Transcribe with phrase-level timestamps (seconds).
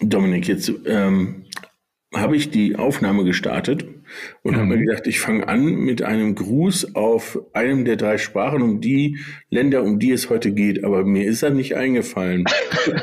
[0.00, 1.44] Dominik, jetzt ähm,
[2.14, 3.84] habe ich die Aufnahme gestartet
[4.42, 4.56] und mhm.
[4.56, 8.80] habe mir gedacht, ich fange an mit einem Gruß auf einem der drei Sprachen, um
[8.80, 9.18] die
[9.48, 10.84] Länder, um die es heute geht.
[10.84, 12.44] Aber mir ist er nicht eingefallen.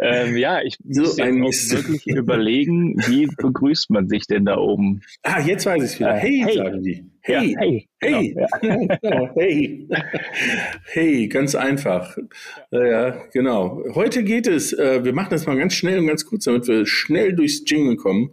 [0.00, 5.02] ähm, ja, ich muss so ein wirklich überlegen, wie begrüßt man sich denn da oben?
[5.22, 6.16] Ah, jetzt weiß ich es wieder.
[6.16, 7.13] Äh, hey, hey, sagen die.
[7.26, 8.36] Hey, ja, hey, hey,
[9.00, 9.30] genau, ja.
[9.34, 9.88] hey,
[10.92, 12.18] hey, ganz einfach.
[12.70, 13.82] Ja, genau.
[13.94, 16.84] Heute geht es, äh, wir machen das mal ganz schnell und ganz kurz, damit wir
[16.84, 18.32] schnell durchs Jingle kommen.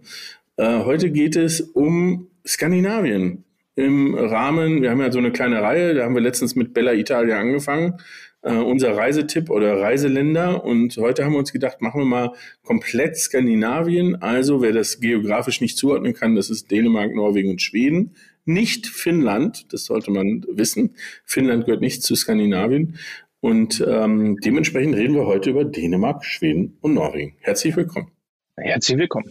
[0.57, 5.93] Äh, heute geht es um Skandinavien im Rahmen, wir haben ja so eine kleine Reihe,
[5.93, 7.97] da haben wir letztens mit Bella Italia angefangen
[8.41, 10.63] äh, unser Reisetipp oder Reiseländer.
[10.63, 12.33] Und heute haben wir uns gedacht, machen wir mal
[12.63, 14.21] komplett Skandinavien.
[14.21, 18.15] Also wer das geografisch nicht zuordnen kann, das ist Dänemark, Norwegen und Schweden.
[18.45, 20.95] Nicht Finnland, das sollte man wissen.
[21.25, 22.97] Finnland gehört nicht zu Skandinavien.
[23.39, 27.35] Und ähm, dementsprechend reden wir heute über Dänemark, Schweden und Norwegen.
[27.39, 28.11] Herzlich willkommen.
[28.57, 29.25] Herzlich willkommen.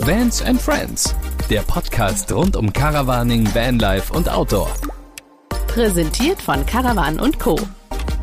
[0.00, 1.14] Vans and Friends,
[1.48, 4.74] der Podcast rund um Caravaning, Vanlife und Outdoor.
[5.68, 7.56] Präsentiert von Caravan und Co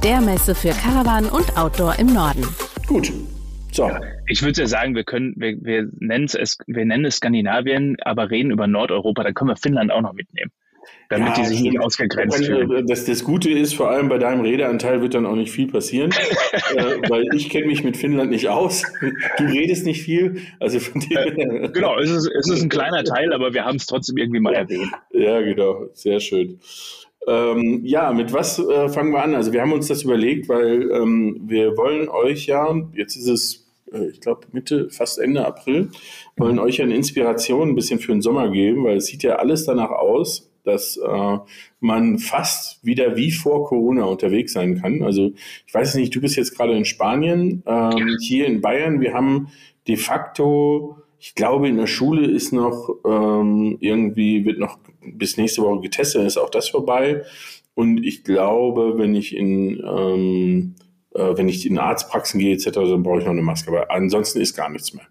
[0.06, 2.46] der Messe für Caravan und Outdoor im Norden.
[2.88, 3.12] Gut.
[3.72, 3.90] So.
[4.28, 8.30] Ich würde ja sagen, wir können, wir, wir nennen es, wir nennen es Skandinavien, aber
[8.30, 10.52] reden über Nordeuropa, dann können wir Finnland auch noch mitnehmen.
[11.10, 12.88] Damit ja, die sich nicht ausgegrenzt äh, fühlen.
[12.88, 16.12] Das, das Gute ist, vor allem bei deinem Redeanteil wird dann auch nicht viel passieren,
[16.76, 18.84] äh, weil ich kenne mich mit Finnland nicht aus.
[19.38, 20.42] Du redest nicht viel.
[20.60, 21.02] Also von.
[21.02, 24.40] Äh, genau, es ist, es ist ein kleiner Teil, aber wir haben es trotzdem irgendwie
[24.40, 24.92] mal erwähnt.
[25.12, 26.60] Ja, genau, sehr schön.
[27.28, 29.36] Ähm, ja, mit was äh, fangen wir an?
[29.36, 33.56] Also wir haben uns das überlegt, weil ähm, wir wollen euch ja, jetzt ist es,
[33.56, 33.65] äh,
[34.02, 35.90] ich glaube Mitte, fast Ende April,
[36.38, 39.66] wollen euch eine Inspiration ein bisschen für den Sommer geben, weil es sieht ja alles
[39.66, 41.38] danach aus, dass äh,
[41.80, 45.04] man fast wieder wie vor Corona unterwegs sein kann.
[45.04, 45.32] Also
[45.68, 49.50] ich weiß nicht, du bist jetzt gerade in Spanien, ähm, hier in Bayern, wir haben
[49.88, 55.64] de facto ich glaube, in der Schule ist noch ähm, irgendwie, wird noch bis nächste
[55.64, 57.24] Woche getestet, dann ist auch das vorbei.
[57.74, 60.76] Und ich glaube, wenn ich in, ähm,
[61.16, 63.70] äh, wenn ich in Arztpraxen gehe etc., dann brauche ich noch eine Maske.
[63.72, 65.08] Aber ansonsten ist gar nichts mehr.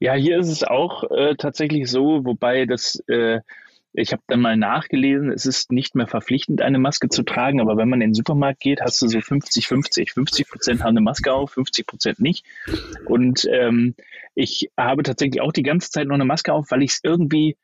[0.00, 3.40] Ja, hier ist es auch äh, tatsächlich so, wobei das äh,
[3.96, 7.76] ich habe dann mal nachgelesen, es ist nicht mehr verpflichtend, eine Maske zu tragen, aber
[7.76, 10.12] wenn man in den Supermarkt geht, hast du so 50-50.
[10.12, 12.44] 50 Prozent haben eine Maske auf, 50 Prozent nicht.
[13.06, 13.94] Und ähm,
[14.34, 17.56] ich habe tatsächlich auch die ganze Zeit noch eine Maske auf, weil ich es irgendwie,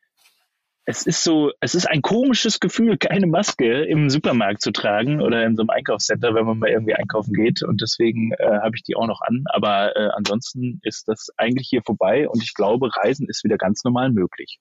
[0.87, 5.45] es ist so, es ist ein komisches Gefühl, keine Maske im Supermarkt zu tragen oder
[5.45, 7.63] in so einem Einkaufscenter, wenn man mal irgendwie einkaufen geht.
[7.63, 9.45] Und deswegen äh, habe ich die auch noch an.
[9.53, 13.85] Aber äh, ansonsten ist das eigentlich hier vorbei und ich glaube, Reisen ist wieder ganz
[13.85, 14.59] normal möglich.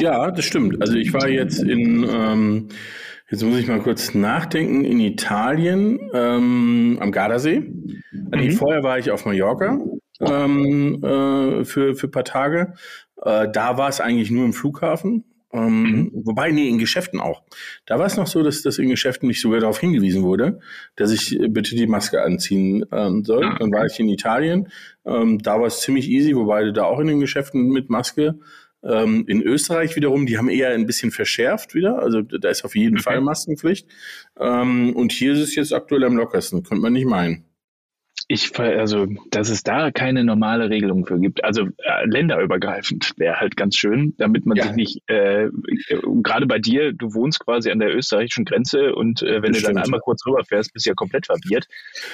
[0.00, 0.80] Ja, das stimmt.
[0.80, 2.68] Also ich war jetzt in, ähm,
[3.30, 7.72] jetzt muss ich mal kurz nachdenken, in Italien ähm, am Gardasee.
[8.30, 8.52] Also mhm.
[8.52, 9.78] Vorher war ich auf Mallorca
[10.20, 12.74] ähm, äh, für, für ein paar Tage.
[13.24, 15.24] Äh, da war es eigentlich nur im Flughafen.
[15.54, 16.10] Ähm, mhm.
[16.24, 17.42] Wobei, nee, in Geschäften auch.
[17.84, 20.60] Da war es noch so, dass das in Geschäften nicht sogar darauf hingewiesen wurde,
[20.96, 23.44] dass ich bitte die Maske anziehen ähm, soll.
[23.44, 23.56] Ah, okay.
[23.60, 24.68] Dann war ich in Italien.
[25.04, 28.38] Ähm, da war es ziemlich easy, wobei du da auch in den Geschäften mit Maske
[28.84, 32.00] ähm, in Österreich wiederum, die haben eher ein bisschen verschärft wieder.
[32.00, 33.04] Also da ist auf jeden okay.
[33.04, 33.86] Fall Maskenpflicht.
[34.38, 37.44] Ähm, und hier ist es jetzt aktuell am lockersten, könnte man nicht meinen.
[38.28, 41.44] Ich, also, dass es da keine normale Regelung für gibt.
[41.44, 44.64] Also äh, länderübergreifend wäre halt ganz schön, damit man ja.
[44.64, 45.48] sich nicht, äh,
[46.22, 49.58] gerade bei dir, du wohnst quasi an der österreichischen Grenze und äh, wenn das du
[49.60, 49.76] stimmt.
[49.76, 51.66] dann einmal kurz rüberfährst, bist du ja komplett verwirrt,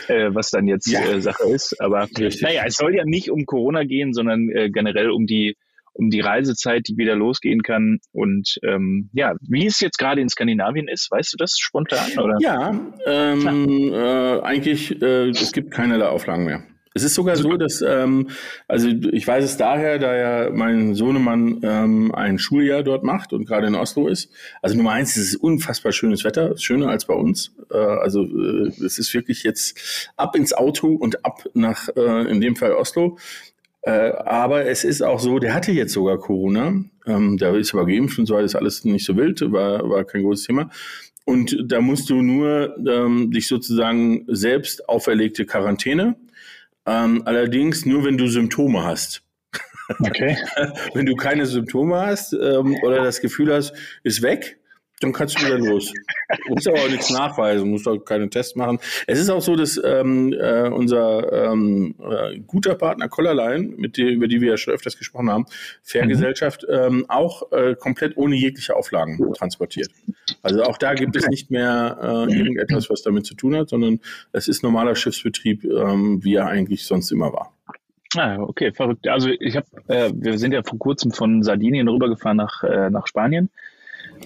[0.08, 1.00] äh, was dann jetzt ja.
[1.00, 1.80] äh, Sache ist.
[1.80, 2.42] Aber Richtig.
[2.42, 5.56] naja, es soll ja nicht um Corona gehen, sondern äh, generell um die
[5.98, 7.98] um die Reisezeit, die wieder losgehen kann.
[8.12, 12.18] Und ähm, ja, wie es jetzt gerade in Skandinavien ist, weißt du das spontan?
[12.18, 12.36] Oder?
[12.40, 16.62] Ja, ähm, äh, eigentlich, äh, es gibt keinerlei Auflagen mehr.
[16.94, 18.28] Es ist sogar so, dass, ähm,
[18.66, 23.46] also ich weiß es daher, da ja mein Sohnemann ähm, ein Schuljahr dort macht und
[23.46, 24.32] gerade in Oslo ist.
[24.62, 27.54] Also Nummer eins, es ist unfassbar schönes Wetter, schöner als bei uns.
[27.70, 32.40] Äh, also äh, es ist wirklich jetzt ab ins Auto und ab nach, äh, in
[32.40, 33.18] dem Fall Oslo.
[33.88, 36.74] Äh, aber es ist auch so, der hatte jetzt sogar Corona.
[37.06, 40.04] Ähm, der ist aber geimpft und so weiter, ist alles nicht so wild, war, war
[40.04, 40.68] kein großes Thema.
[41.24, 46.16] Und da musst du nur ähm, dich sozusagen selbst auferlegte Quarantäne.
[46.84, 49.22] Ähm, allerdings nur, wenn du Symptome hast.
[50.00, 50.36] Okay.
[50.92, 54.58] wenn du keine Symptome hast ähm, oder das Gefühl hast, ist weg,
[55.00, 55.92] Dann kannst du wieder los.
[56.46, 58.78] Du musst aber auch nichts nachweisen, musst auch keine Tests machen.
[59.06, 64.08] Es ist auch so, dass ähm, äh, unser ähm, äh, guter Partner Collarline, mit der,
[64.08, 65.46] über die wir ja schon öfters gesprochen haben,
[65.82, 66.74] Fairgesellschaft, mhm.
[66.74, 69.90] ähm, auch äh, komplett ohne jegliche Auflagen transportiert.
[70.42, 74.00] Also auch da gibt es nicht mehr äh, irgendetwas, was damit zu tun hat, sondern
[74.32, 77.54] es ist normaler Schiffsbetrieb, ähm, wie er eigentlich sonst immer war.
[78.16, 79.06] Ah, okay, verrückt.
[79.06, 83.06] Also ich habe, äh, wir sind ja vor kurzem von Sardinien rübergefahren nach, äh, nach
[83.06, 83.50] Spanien,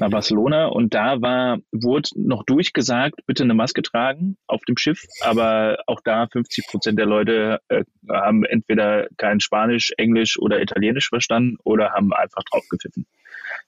[0.00, 5.04] nach Barcelona und da war, wurde noch durchgesagt, bitte eine Maske tragen auf dem Schiff,
[5.20, 11.08] aber auch da 50 Prozent der Leute äh, haben entweder kein Spanisch, Englisch oder Italienisch
[11.08, 13.06] verstanden oder haben einfach draufgepfiffen.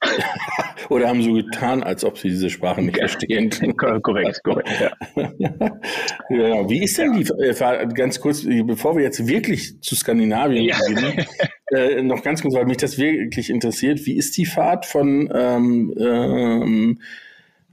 [0.90, 3.50] Oder haben so getan, als ob sie diese Sprache nicht verstehen.
[3.76, 4.92] korrekt, korrekt, ja.
[6.30, 6.68] ja.
[6.68, 10.76] Wie ist denn die, äh, ganz kurz, bevor wir jetzt wirklich zu Skandinavien ja.
[10.86, 11.26] gehen,
[11.72, 15.94] äh, noch ganz kurz, weil mich das wirklich interessiert, wie ist die Fahrt von, ähm,
[15.98, 17.00] ähm,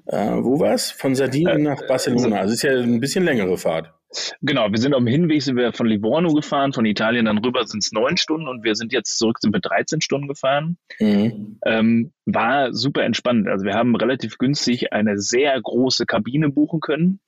[0.05, 0.91] äh, wo war's?
[0.91, 2.37] Von Sardinien äh, nach Barcelona.
[2.37, 3.93] Also es ist ja ein bisschen längere Fahrt.
[4.41, 7.65] Genau, wir sind auf dem Hinweg sind wir von Livorno gefahren, von Italien dann rüber
[7.65, 10.77] sind es neun Stunden und wir sind jetzt zurück, sind wir 13 Stunden gefahren.
[10.99, 11.59] Mhm.
[11.65, 13.47] Ähm, war super entspannt.
[13.47, 17.19] Also wir haben relativ günstig eine sehr große Kabine buchen können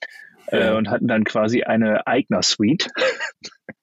[0.54, 2.88] äh, und hatten dann quasi eine Eigner-Suite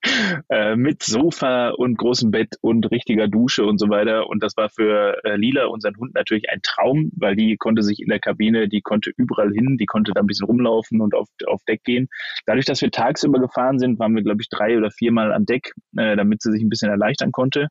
[0.49, 4.29] äh, mit Sofa und großem Bett und richtiger Dusche und so weiter.
[4.29, 8.01] Und das war für äh, Lila, unseren Hund, natürlich ein Traum, weil die konnte sich
[8.01, 11.29] in der Kabine, die konnte überall hin, die konnte da ein bisschen rumlaufen und auf,
[11.47, 12.09] auf Deck gehen.
[12.47, 15.73] Dadurch, dass wir tagsüber gefahren sind, waren wir, glaube ich, drei oder viermal an Deck,
[15.97, 17.69] äh, damit sie sich ein bisschen erleichtern konnte.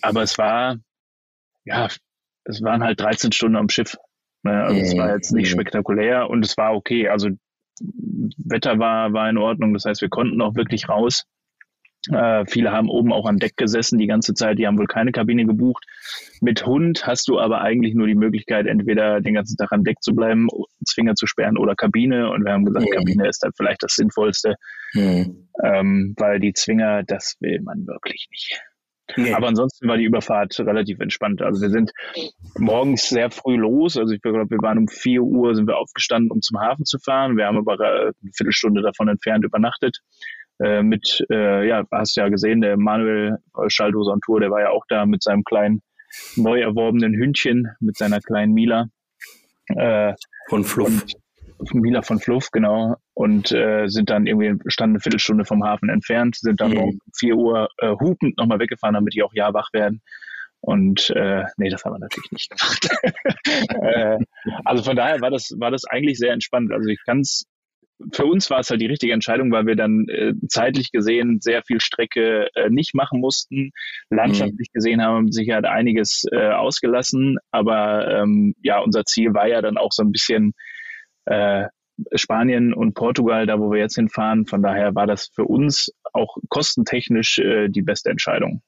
[0.00, 0.78] Aber es war,
[1.64, 1.88] ja,
[2.44, 3.96] es waren halt 13 Stunden am Schiff.
[4.42, 4.64] Ne?
[4.64, 7.08] Also es war jetzt nicht spektakulär und es war okay.
[7.08, 7.28] Also
[7.80, 11.24] Wetter war, war in Ordnung, das heißt, wir konnten auch wirklich raus.
[12.10, 15.12] Äh, viele haben oben auch am Deck gesessen die ganze Zeit, die haben wohl keine
[15.12, 15.84] Kabine gebucht.
[16.40, 20.02] Mit Hund hast du aber eigentlich nur die Möglichkeit, entweder den ganzen Tag am Deck
[20.02, 20.48] zu bleiben,
[20.84, 22.30] Zwinger zu sperren oder Kabine.
[22.30, 22.94] Und wir haben gesagt, mhm.
[22.94, 24.56] Kabine ist dann vielleicht das Sinnvollste,
[24.94, 25.48] mhm.
[25.62, 28.60] ähm, weil die Zwinger, das will man wirklich nicht.
[29.16, 29.32] Nee.
[29.32, 31.42] Aber ansonsten war die Überfahrt relativ entspannt.
[31.42, 31.92] Also wir sind
[32.58, 33.96] morgens sehr früh los.
[33.96, 36.98] Also ich glaube, wir waren um 4 Uhr sind wir aufgestanden, um zum Hafen zu
[36.98, 37.36] fahren.
[37.36, 39.98] Wir haben aber eine Viertelstunde davon entfernt übernachtet.
[40.62, 43.38] Äh, mit, äh, ja, hast ja gesehen, der Manuel
[43.68, 45.82] Schaldose on Tour, der war ja auch da mit seinem kleinen
[46.36, 48.86] neu erworbenen Hündchen, mit seiner kleinen Mila.
[49.68, 50.14] Äh,
[50.48, 51.04] Von Fluff.
[51.72, 56.36] Mila von Fluff, genau, und äh, sind dann irgendwie, standen eine Viertelstunde vom Hafen entfernt,
[56.36, 56.78] sind dann mhm.
[56.78, 60.02] um 4 Uhr äh, hupend nochmal weggefahren, damit die auch ja wach werden.
[60.60, 62.88] Und äh, nee, das haben wir natürlich nicht gemacht.
[63.82, 64.18] äh,
[64.64, 66.72] also von daher war das, war das eigentlich sehr entspannt.
[66.72, 67.46] Also ich kann es,
[68.12, 71.62] für uns war es halt die richtige Entscheidung, weil wir dann äh, zeitlich gesehen sehr
[71.64, 73.72] viel Strecke äh, nicht machen mussten.
[74.08, 74.74] Landschaftlich mhm.
[74.74, 79.62] gesehen haben wir mit Sicherheit einiges äh, ausgelassen, aber ähm, ja, unser Ziel war ja
[79.62, 80.52] dann auch so ein bisschen
[81.26, 81.66] äh,
[82.14, 84.46] Spanien und Portugal, da wo wir jetzt hinfahren.
[84.46, 88.62] Von daher war das für uns auch kostentechnisch äh, die beste Entscheidung.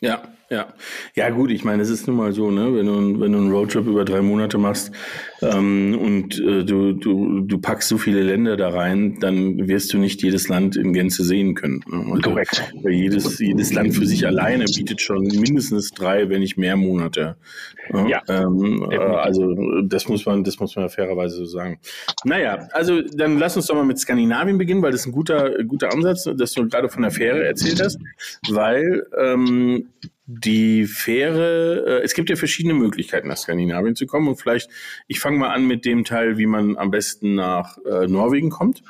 [0.00, 0.74] Ja, ja.
[1.14, 3.52] Ja, gut, ich meine, es ist nun mal so, ne, wenn du, wenn du einen
[3.52, 4.90] Roadtrip über drei Monate machst
[5.42, 9.98] ähm, und äh, du, du, du packst so viele Länder da rein, dann wirst du
[9.98, 11.84] nicht jedes Land in Gänze sehen können.
[11.86, 12.04] Ne?
[12.10, 12.72] Also, Korrekt.
[12.88, 17.36] Jedes, jedes Land für sich alleine bietet schon mindestens drei, wenn nicht mehr Monate.
[17.92, 18.10] Ne?
[18.10, 18.22] Ja.
[18.28, 21.78] Ähm, äh, also das muss man, das muss man fairerweise so sagen.
[22.24, 25.62] Naja, also dann lass uns doch mal mit Skandinavien beginnen, weil das ist ein guter,
[25.64, 27.98] guter Ansatz, dass du gerade von der Fähre erzählt hast,
[28.48, 29.86] weil ähm,
[30.32, 34.28] die Fähre, äh, es gibt ja verschiedene Möglichkeiten, nach Skandinavien zu kommen.
[34.28, 34.70] Und vielleicht,
[35.08, 38.82] ich fange mal an mit dem Teil, wie man am besten nach äh, Norwegen kommt.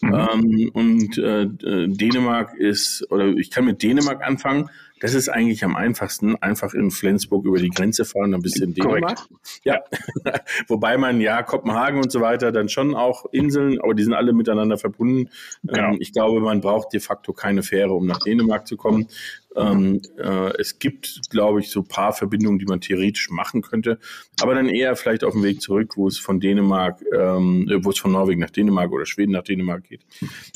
[0.00, 0.14] Mhm.
[0.14, 4.70] Ähm, und äh, Dänemark ist, oder ich kann mit Dänemark anfangen.
[4.98, 6.36] Das ist eigentlich am einfachsten.
[6.36, 9.26] Einfach in Flensburg über die Grenze fahren, dann bist du in Dänemark.
[9.64, 9.80] Ja.
[10.68, 14.32] Wobei man ja Kopenhagen und so weiter dann schon auch Inseln, aber die sind alle
[14.32, 15.28] miteinander verbunden.
[15.62, 15.92] Genau.
[15.92, 19.08] Ähm, ich glaube, man braucht de facto keine Fähre, um nach Dänemark zu kommen.
[19.56, 23.98] Ähm, äh, es gibt, glaube ich, so paar Verbindungen, die man theoretisch machen könnte,
[24.40, 27.98] aber dann eher vielleicht auf dem Weg zurück, wo es von Dänemark, ähm, wo es
[27.98, 30.02] von Norwegen nach Dänemark oder Schweden nach Dänemark geht.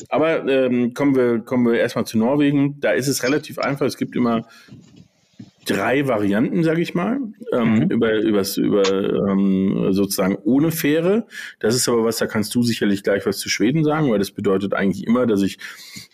[0.09, 2.79] Aber ähm, kommen wir kommen wir erstmal zu Norwegen.
[2.79, 3.85] Da ist es relativ einfach.
[3.85, 4.47] Es gibt immer
[5.65, 7.19] drei Varianten, sage ich mal,
[7.53, 7.91] ähm, mhm.
[7.91, 8.83] über, übers, über
[9.29, 11.27] ähm, sozusagen ohne Fähre.
[11.59, 14.31] Das ist aber was, da kannst du sicherlich gleich was zu Schweden sagen, weil das
[14.31, 15.59] bedeutet eigentlich immer, dass ich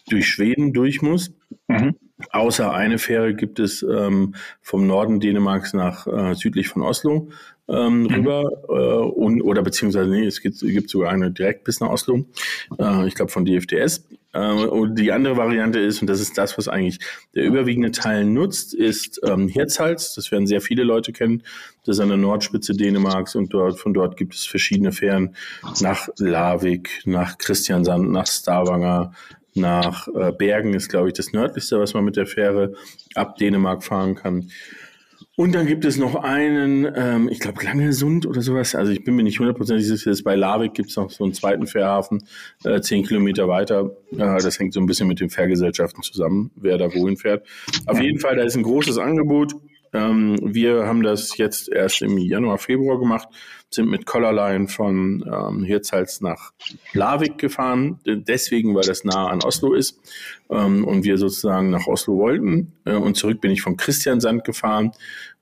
[0.10, 1.34] durch Schweden durch muss.
[1.68, 1.96] Mhm.
[2.32, 7.30] Außer eine Fähre gibt es ähm, vom Norden Dänemarks nach äh, südlich von Oslo
[7.68, 8.14] ähm, mhm.
[8.14, 12.26] rüber äh, und oder beziehungsweise nee, es gibt, gibt sogar eine direkt bis nach Oslo.
[12.80, 14.06] Äh, ich glaube von DFDS.
[14.34, 17.00] Äh, und die andere Variante ist und das ist das, was eigentlich
[17.36, 20.16] der überwiegende Teil nutzt, ist ähm, Hirtshals.
[20.16, 21.44] Das werden sehr viele Leute kennen.
[21.86, 25.36] Das ist an der Nordspitze Dänemarks und dort von dort gibt es verschiedene Fähren
[25.82, 29.14] nach Lavik, nach Christiansand, nach Stavanger,
[29.58, 32.76] nach äh, Bergen ist, glaube ich, das nördlichste, was man mit der Fähre
[33.16, 34.52] ab Dänemark fahren kann.
[35.40, 38.74] Und dann gibt es noch einen, ähm, ich glaube Langesund oder sowas.
[38.74, 40.12] Also ich bin mir nicht hundertprozentig sicher.
[40.24, 42.24] Bei Lavik gibt es noch so einen zweiten Fährhafen,
[42.64, 43.92] äh, zehn Kilometer weiter.
[44.14, 47.46] Äh, das hängt so ein bisschen mit den Fährgesellschaften zusammen, wer da wohin fährt.
[47.86, 49.54] Auf jeden Fall, da ist ein großes Angebot.
[49.98, 53.28] Ähm, wir haben das jetzt erst im Januar, Februar gemacht,
[53.70, 56.54] sind mit Collarline von ähm, Hirtshals nach
[56.94, 60.00] Lavik gefahren, deswegen, weil das nah an Oslo ist
[60.50, 62.74] ähm, und wir sozusagen nach Oslo wollten.
[62.86, 64.92] Äh, und zurück bin ich von Christiansand gefahren,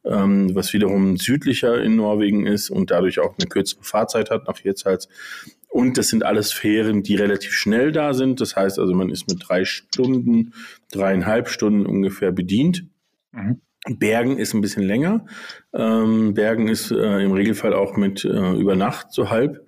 [0.06, 4.58] ähm, was wiederum südlicher in Norwegen ist und dadurch auch eine kürzere Fahrzeit hat nach
[4.58, 5.10] Hirtshals.
[5.68, 8.40] Und das sind alles Fähren, die relativ schnell da sind.
[8.40, 10.54] Das heißt also, man ist mit drei Stunden,
[10.90, 12.86] dreieinhalb Stunden ungefähr bedient.
[13.34, 13.60] Mhm.
[13.88, 15.26] Bergen ist ein bisschen länger.
[15.74, 19.68] Ähm, Bergen ist äh, im Regelfall auch mit äh, über Nacht so halb.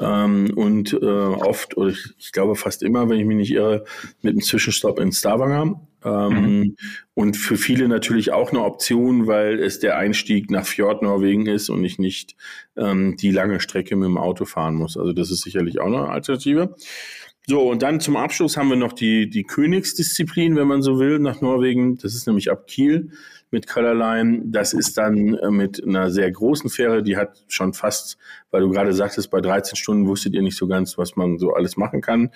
[0.00, 3.84] Ähm, und äh, oft, oder ich, ich, glaube fast immer, wenn ich mich nicht irre,
[4.20, 5.80] mit einem Zwischenstopp in Stavanger.
[6.04, 6.76] Ähm, mhm.
[7.14, 11.68] Und für viele natürlich auch eine Option, weil es der Einstieg nach Fjord Norwegen ist
[11.68, 12.34] und ich nicht
[12.76, 14.96] ähm, die lange Strecke mit dem Auto fahren muss.
[14.96, 16.74] Also das ist sicherlich auch eine Alternative.
[17.46, 21.18] So, und dann zum Abschluss haben wir noch die, die Königsdisziplin, wenn man so will,
[21.18, 21.98] nach Norwegen.
[21.98, 23.10] Das ist nämlich ab Kiel
[23.52, 24.42] mit Colorline.
[24.46, 28.18] Das ist dann äh, mit einer sehr großen Fähre, die hat schon fast,
[28.50, 31.52] weil du gerade sagtest, bei 13 Stunden wusstet ihr nicht so ganz, was man so
[31.52, 32.30] alles machen kann.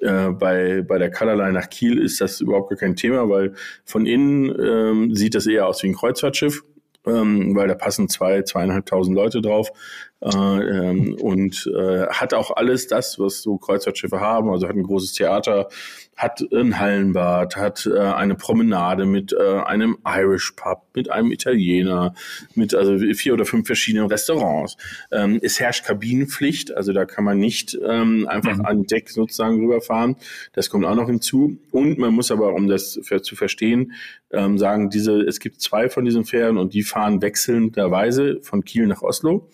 [0.00, 3.54] Äh, bei, bei der Colorline nach Kiel ist das überhaupt gar kein Thema, weil
[3.84, 6.62] von innen ähm, sieht das eher aus wie ein Kreuzfahrtschiff
[7.06, 9.70] ähm, weil da passen zwei, zweieinhalbtausend Leute drauf
[10.15, 14.48] äh, ähm, und äh, hat auch alles das, was so Kreuzfahrtschiffe haben.
[14.48, 15.68] Also hat ein großes Theater,
[16.16, 22.14] hat ein Hallenbad, hat äh, eine Promenade mit äh, einem Irish Pub, mit einem Italiener,
[22.54, 24.78] mit also vier oder fünf verschiedenen Restaurants.
[25.12, 28.64] Ähm, es herrscht Kabinenpflicht, also da kann man nicht ähm, einfach mhm.
[28.64, 30.16] an Deck sozusagen rüberfahren.
[30.54, 31.58] Das kommt auch noch hinzu.
[31.70, 33.92] Und man muss aber, um das für, zu verstehen,
[34.30, 38.86] ähm, sagen, diese, es gibt zwei von diesen Fähren und die fahren wechselnderweise von Kiel
[38.86, 39.50] nach Oslo.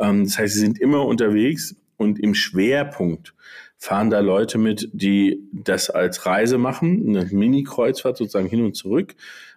[0.00, 3.34] Ähm, das heißt, sie sind immer unterwegs und im Schwerpunkt
[3.76, 9.14] fahren da Leute mit, die das als Reise machen, eine Mini-Kreuzfahrt sozusagen hin und zurück.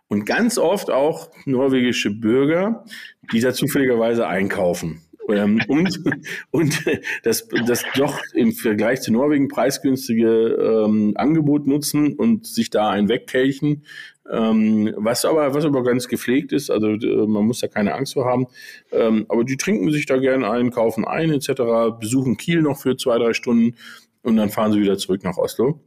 [0.07, 2.85] Und ganz oft auch norwegische Bürger,
[3.31, 5.01] die da zufälligerweise einkaufen.
[5.29, 5.99] Ähm, und
[6.51, 6.85] und
[7.23, 13.09] das, das doch im Vergleich zu Norwegen preisgünstige ähm, Angebot nutzen und sich da ein
[13.09, 13.83] wegkelchen,
[14.31, 16.69] ähm, was aber was aber ganz gepflegt ist.
[16.69, 18.47] Also äh, man muss da keine Angst vor haben.
[18.91, 22.95] Ähm, aber die trinken sich da gerne ein, kaufen ein etc., besuchen Kiel noch für
[22.97, 23.75] zwei drei Stunden
[24.21, 25.79] und dann fahren sie wieder zurück nach Oslo.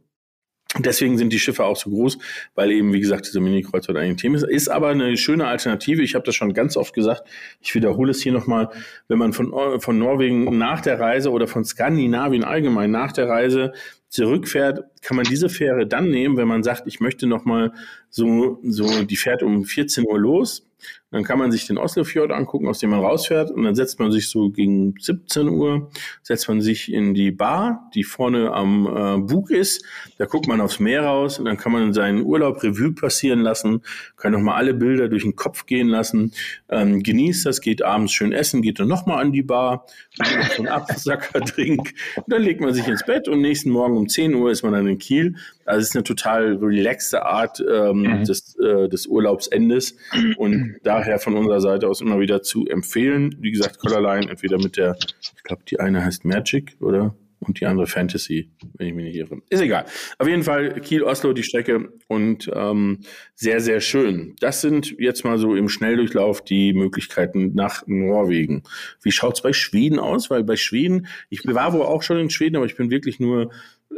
[0.79, 2.17] Deswegen sind die Schiffe auch so groß,
[2.53, 4.43] weil eben, wie gesagt, diese Mini-Kreuzfahrt ein Thema ist.
[4.43, 6.03] Ist aber eine schöne Alternative.
[6.03, 7.23] Ich habe das schon ganz oft gesagt.
[7.61, 8.69] Ich wiederhole es hier nochmal.
[9.07, 13.73] Wenn man von, von Norwegen nach der Reise oder von Skandinavien allgemein nach der Reise
[14.09, 17.73] zurückfährt, kann man diese Fähre dann nehmen, wenn man sagt, ich möchte nochmal
[18.09, 20.67] so, so, die fährt um 14 Uhr los
[21.09, 23.49] dann kann man sich den Oslofjord angucken, aus dem man rausfährt.
[23.49, 25.89] Und dann setzt man sich so gegen 17 Uhr,
[26.21, 29.85] setzt man sich in die Bar, die vorne am äh, Bug ist.
[30.17, 33.83] Da guckt man aufs Meer raus und dann kann man seinen Urlaub Revue passieren lassen,
[34.17, 36.33] kann nochmal alle Bilder durch den Kopf gehen lassen,
[36.67, 40.23] ähm, genießt das, geht abends schön essen, geht dann nochmal an die Bar, so
[40.57, 41.93] einen Absacker-Drink.
[42.27, 44.87] Dann legt man sich ins Bett und nächsten Morgen um 10 Uhr ist man dann
[44.87, 45.35] in Kiel.
[45.65, 48.23] Also es ist eine total relaxte Art ähm, mhm.
[48.23, 49.95] des, äh, des Urlaubsendes
[50.37, 53.35] und daher von unserer Seite aus immer wieder zu empfehlen.
[53.39, 57.65] Wie gesagt, Colorline entweder mit der, ich glaube, die eine heißt Magic oder und die
[57.65, 59.41] andere Fantasy, wenn ich mich nicht irre.
[59.49, 59.85] Ist egal.
[60.17, 62.99] Auf jeden Fall Kiel-Oslo die Strecke und ähm,
[63.35, 64.35] sehr, sehr schön.
[64.39, 68.63] Das sind jetzt mal so im Schnelldurchlauf die Möglichkeiten nach Norwegen.
[69.01, 70.29] Wie schaut's bei Schweden aus?
[70.29, 73.51] Weil bei Schweden, ich war wohl auch schon in Schweden, aber ich bin wirklich nur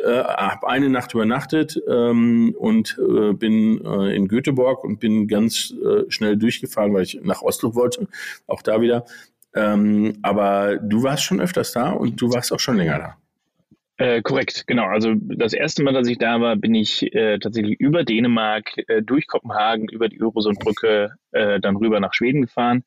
[0.04, 5.74] äh, habe eine Nacht übernachtet ähm, und äh, bin äh, in Göteborg und bin ganz
[5.84, 8.08] äh, schnell durchgefahren, weil ich nach Oslo wollte.
[8.48, 9.06] Auch da wieder.
[9.56, 13.18] Ähm, aber du warst schon öfters da und du warst auch schon länger da.
[14.00, 14.86] Äh, korrekt, genau.
[14.86, 19.02] Also das erste Mal, dass ich da war, bin ich äh, tatsächlich über Dänemark, äh,
[19.02, 22.86] durch Kopenhagen, über die Öresundbrücke, äh, dann rüber nach Schweden gefahren.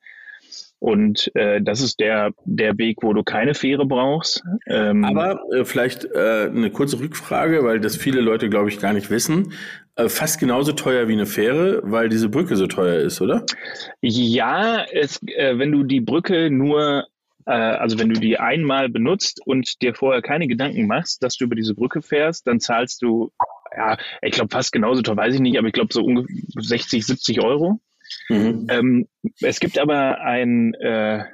[0.78, 4.42] Und äh, das ist der, der Weg, wo du keine Fähre brauchst.
[4.66, 9.10] Ähm, Aber äh, vielleicht eine kurze Rückfrage, weil das viele Leute, glaube ich, gar nicht
[9.10, 9.52] wissen.
[9.94, 13.44] Fast genauso teuer wie eine Fähre, weil diese Brücke so teuer ist, oder?
[14.00, 17.06] Ja, es, wenn du die Brücke nur
[17.50, 21.56] also wenn du die einmal benutzt und dir vorher keine Gedanken machst, dass du über
[21.56, 23.32] diese Brücke fährst, dann zahlst du,
[23.76, 27.04] ja, ich glaube fast genauso teuer, weiß ich nicht, aber ich glaube so ungefähr 60,
[27.04, 27.80] 70 Euro.
[28.28, 28.66] Mhm.
[28.70, 29.08] Ähm,
[29.40, 31.24] es gibt aber ein, äh,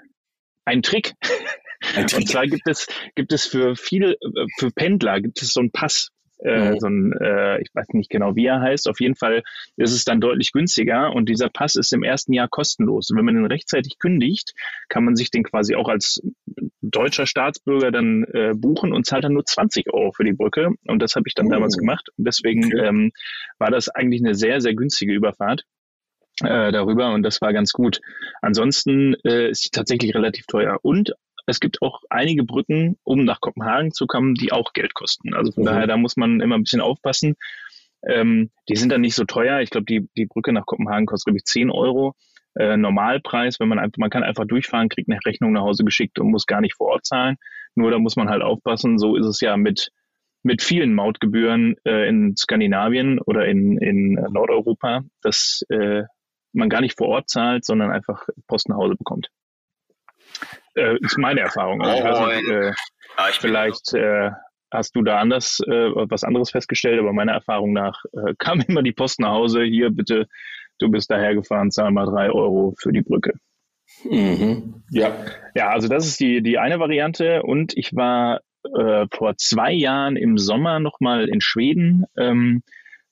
[0.64, 1.14] einen Trick.
[1.94, 2.20] Ein Trick.
[2.20, 4.16] Und zwar gibt es, gibt es für viele,
[4.58, 6.10] für Pendler gibt es so einen Pass.
[6.40, 6.80] Äh, mhm.
[6.80, 8.88] so ein, äh, ich weiß nicht genau, wie er heißt.
[8.88, 9.42] Auf jeden Fall
[9.76, 13.10] ist es dann deutlich günstiger und dieser Pass ist im ersten Jahr kostenlos.
[13.10, 14.54] Und wenn man den rechtzeitig kündigt,
[14.88, 16.22] kann man sich den quasi auch als
[16.80, 20.70] deutscher Staatsbürger dann äh, buchen und zahlt dann nur 20 Euro für die Brücke.
[20.86, 21.50] Und das habe ich dann oh.
[21.50, 22.08] damals gemacht.
[22.16, 22.86] Und deswegen okay.
[22.86, 23.12] ähm,
[23.58, 25.64] war das eigentlich eine sehr, sehr günstige Überfahrt
[26.42, 28.00] äh, darüber und das war ganz gut.
[28.42, 31.12] Ansonsten äh, ist sie tatsächlich relativ teuer und
[31.48, 35.32] es gibt auch einige Brücken, um nach Kopenhagen zu kommen, die auch Geld kosten.
[35.32, 35.66] Also von mhm.
[35.68, 37.36] daher, da muss man immer ein bisschen aufpassen.
[38.06, 39.60] Ähm, die sind dann nicht so teuer.
[39.60, 42.14] Ich glaube, die, die Brücke nach Kopenhagen kostet, glaube ich, 10 Euro.
[42.54, 46.18] Äh, Normalpreis, wenn man einfach, man kann einfach durchfahren, kriegt eine Rechnung nach Hause geschickt
[46.18, 47.36] und muss gar nicht vor Ort zahlen.
[47.74, 48.98] Nur da muss man halt aufpassen.
[48.98, 49.90] So ist es ja mit,
[50.42, 56.02] mit vielen Mautgebühren äh, in Skandinavien oder in, in Nordeuropa, dass äh,
[56.52, 59.28] man gar nicht vor Ort zahlt, sondern einfach Post nach Hause bekommt.
[60.74, 61.82] Äh, ist meine Erfahrung.
[61.82, 62.72] Also ich weiß nicht, äh,
[63.16, 64.30] ah, ich vielleicht äh,
[64.70, 68.82] hast du da anders äh, was anderes festgestellt, aber meiner Erfahrung nach äh, kam immer
[68.82, 70.26] die Post nach Hause, hier bitte,
[70.78, 73.34] du bist dahergefahren, zahl mal drei Euro für die Brücke.
[74.04, 74.84] Mhm.
[74.90, 75.12] Ja.
[75.54, 78.40] Ja, also das ist die, die eine Variante und ich war
[78.76, 82.04] äh, vor zwei Jahren im Sommer nochmal in Schweden.
[82.16, 82.62] Ähm,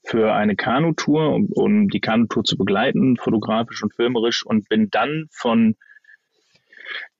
[0.07, 5.27] für eine Kanutour, um, um die Kanutour zu begleiten, fotografisch und filmerisch und bin dann
[5.33, 5.75] von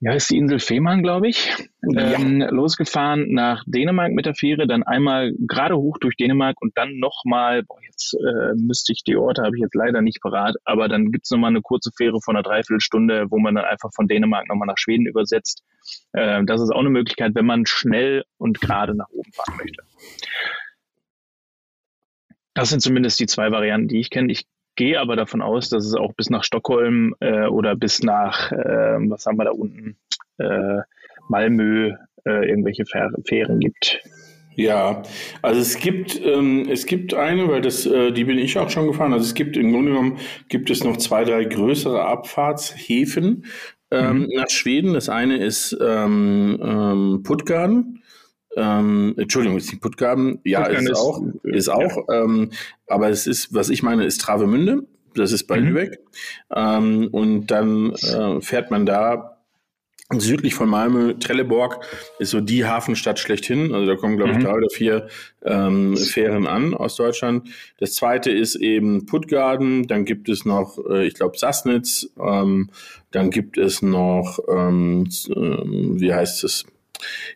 [0.01, 1.51] ja, ist die Insel Fehmarn, glaube ich,
[1.83, 2.13] ja.
[2.13, 6.99] ähm, losgefahren nach Dänemark mit der Fähre, dann einmal gerade hoch durch Dänemark und dann
[6.99, 11.13] nochmal, jetzt äh, müsste ich die Orte, habe ich jetzt leider nicht parat, aber dann
[11.13, 14.67] gibt's nochmal eine kurze Fähre von einer Dreiviertelstunde, wo man dann einfach von Dänemark nochmal
[14.67, 15.63] nach Schweden übersetzt.
[16.13, 19.83] Äh, das ist auch eine Möglichkeit, wenn man schnell und gerade nach oben fahren möchte.
[22.53, 24.33] Das sind zumindest die zwei Varianten, die ich kenne.
[24.33, 28.53] Ich gehe aber davon aus, dass es auch bis nach Stockholm äh, oder bis nach,
[28.53, 29.97] äh, was haben wir da unten,
[30.39, 30.83] äh,
[31.29, 31.93] Malmö
[32.25, 34.01] äh, irgendwelche Fähren gibt.
[34.55, 35.03] Ja,
[35.43, 38.87] also es gibt ähm, es gibt eine, weil das äh, die bin ich auch schon
[38.87, 39.13] gefahren.
[39.13, 40.19] Also es gibt im Grunde genommen
[40.49, 43.45] gibt es noch zwei drei größere Abfahrtshäfen
[43.91, 44.29] ähm, mhm.
[44.35, 44.95] nach Schweden.
[44.95, 48.03] Das eine ist ähm, ähm, Puttgarden
[48.57, 50.41] ähm, Entschuldigung, ist die Puttgarden?
[50.45, 51.23] Ja, Puttgarden ist, auch.
[51.43, 52.09] Ist auch.
[52.09, 52.25] Ja.
[52.25, 52.51] Ähm,
[52.89, 54.85] aber es ist, was ich meine, ist Travemünde.
[55.15, 55.67] Das ist bei mhm.
[55.69, 56.01] Lübeck.
[56.55, 59.37] Ähm, und dann äh, fährt man da
[60.13, 61.85] südlich von Malmö, Trelleborg
[62.21, 63.75] ist so die Hafenstadt schlechthin.
[63.75, 64.45] Also da kommen, glaube ich, mhm.
[64.45, 65.09] drei oder vier
[65.45, 67.49] ähm, Fähren an aus Deutschland.
[67.79, 69.89] Das zweite ist eben Puttgarden.
[69.89, 72.09] Dann gibt es noch, äh, ich glaube, Sassnitz.
[72.21, 72.71] Ähm,
[73.11, 76.67] dann gibt es noch, ähm, äh, wie heißt es?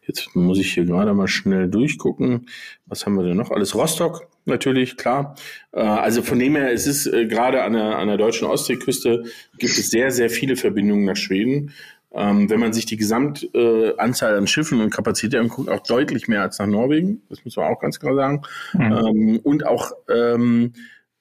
[0.07, 2.47] Jetzt muss ich hier gerade mal schnell durchgucken.
[2.87, 3.51] Was haben wir denn noch?
[3.51, 5.35] Alles Rostock, natürlich, klar.
[5.73, 9.25] Äh, also von dem her, es ist äh, gerade an der, an der deutschen Ostseeküste
[9.59, 11.73] gibt es sehr, sehr viele Verbindungen nach Schweden.
[12.13, 16.59] Ähm, wenn man sich die Gesamtanzahl an Schiffen und Kapazität anguckt, auch deutlich mehr als
[16.59, 17.23] nach Norwegen.
[17.29, 18.43] Das muss man auch ganz klar sagen.
[18.73, 18.81] Mhm.
[18.81, 20.73] Ähm, und auch ähm,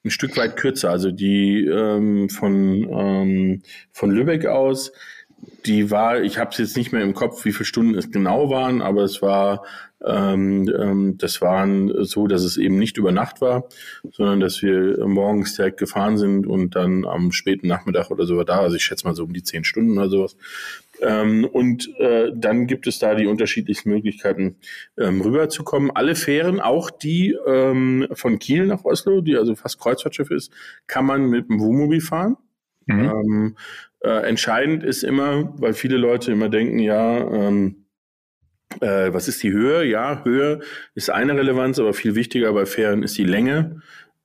[0.04, 0.90] ein Stück weit kürzer.
[0.90, 1.68] Also die
[2.32, 4.92] von, von Lübeck aus
[5.66, 8.50] die war, ich habe es jetzt nicht mehr im Kopf, wie viele Stunden es genau
[8.50, 9.64] waren, aber es war,
[10.04, 13.68] ähm, ähm, das waren so, dass es eben nicht über Nacht war,
[14.12, 18.44] sondern dass wir morgens direkt gefahren sind und dann am späten Nachmittag oder so war
[18.44, 18.60] da.
[18.60, 20.36] Also ich schätze mal so um die zehn Stunden oder sowas.
[21.02, 24.56] Ähm, und äh, dann gibt es da die unterschiedlichsten Möglichkeiten,
[24.98, 25.90] ähm, rüberzukommen.
[25.90, 30.52] Alle Fähren, auch die ähm, von Kiel nach Oslo, die also fast Kreuzfahrtschiff ist,
[30.86, 32.36] kann man mit dem Wohnmobil fahren.
[32.86, 33.00] Mhm.
[33.00, 33.56] Ähm,
[34.00, 37.86] äh, entscheidend ist immer, weil viele Leute immer denken, ja, ähm,
[38.80, 39.84] äh, was ist die Höhe?
[39.84, 40.60] Ja, Höhe
[40.94, 43.80] ist eine Relevanz, aber viel wichtiger bei Fähren ist die Länge.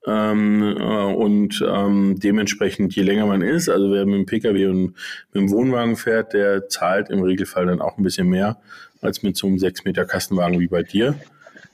[0.08, 4.84] Ähm, äh, und ähm, dementsprechend, je länger man ist, also wer mit dem Pkw und
[4.84, 4.96] mit
[5.34, 8.60] dem Wohnwagen fährt, der zahlt im Regelfall dann auch ein bisschen mehr
[9.02, 11.16] als mit so einem 6 Meter Kastenwagen wie bei dir.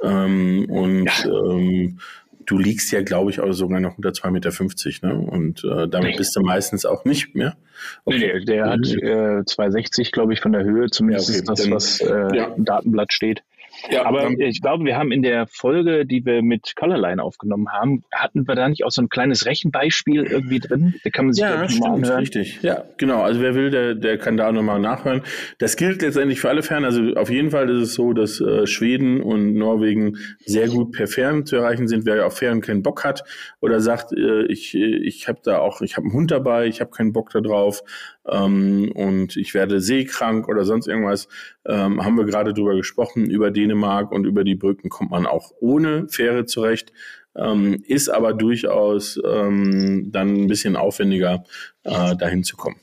[0.01, 1.25] Ähm, und ja.
[1.25, 1.99] ähm,
[2.45, 5.07] du liegst ja, glaube ich, auch sogar noch unter 2,50 Meter.
[5.07, 5.31] Ne?
[5.31, 6.17] Und äh, damit nee.
[6.17, 7.57] bist du meistens auch nicht mehr.
[8.05, 8.33] Okay.
[8.39, 10.89] Nee, der hat äh, 2,60, glaube ich, von der Höhe.
[10.89, 11.39] Zumindest ja, okay.
[11.39, 12.45] ist das, was äh, ja.
[12.55, 13.43] im Datenblatt steht.
[13.89, 17.71] Ja, aber ähm, ich glaube, wir haben in der Folge, die wir mit Colorline aufgenommen
[17.71, 20.95] haben, hatten wir da nicht auch so ein kleines Rechenbeispiel irgendwie drin?
[21.03, 22.19] Da kann man sich ja, stimmt, anhören.
[22.19, 22.59] richtig.
[22.61, 23.21] Ja, genau.
[23.21, 25.21] Also wer will, der, der kann da nochmal nachhören.
[25.57, 26.85] Das gilt letztendlich für alle Fern.
[26.85, 31.07] Also auf jeden Fall ist es so, dass äh, Schweden und Norwegen sehr gut per
[31.07, 32.05] Fern zu erreichen sind.
[32.05, 33.23] Wer auf Fern keinen Bock hat
[33.59, 36.91] oder sagt, äh, ich, ich habe da auch, ich habe einen Hund dabei, ich habe
[36.91, 37.83] keinen Bock da drauf
[38.27, 41.27] ähm, und ich werde seekrank oder sonst irgendwas,
[41.65, 45.51] ähm, haben wir gerade drüber gesprochen, über Dänemark und über die Brücken kommt man auch
[45.59, 46.93] ohne Fähre zurecht.
[47.35, 51.45] Ähm, ist aber durchaus ähm, dann ein bisschen aufwendiger,
[51.83, 52.75] äh, dahin zu kommen.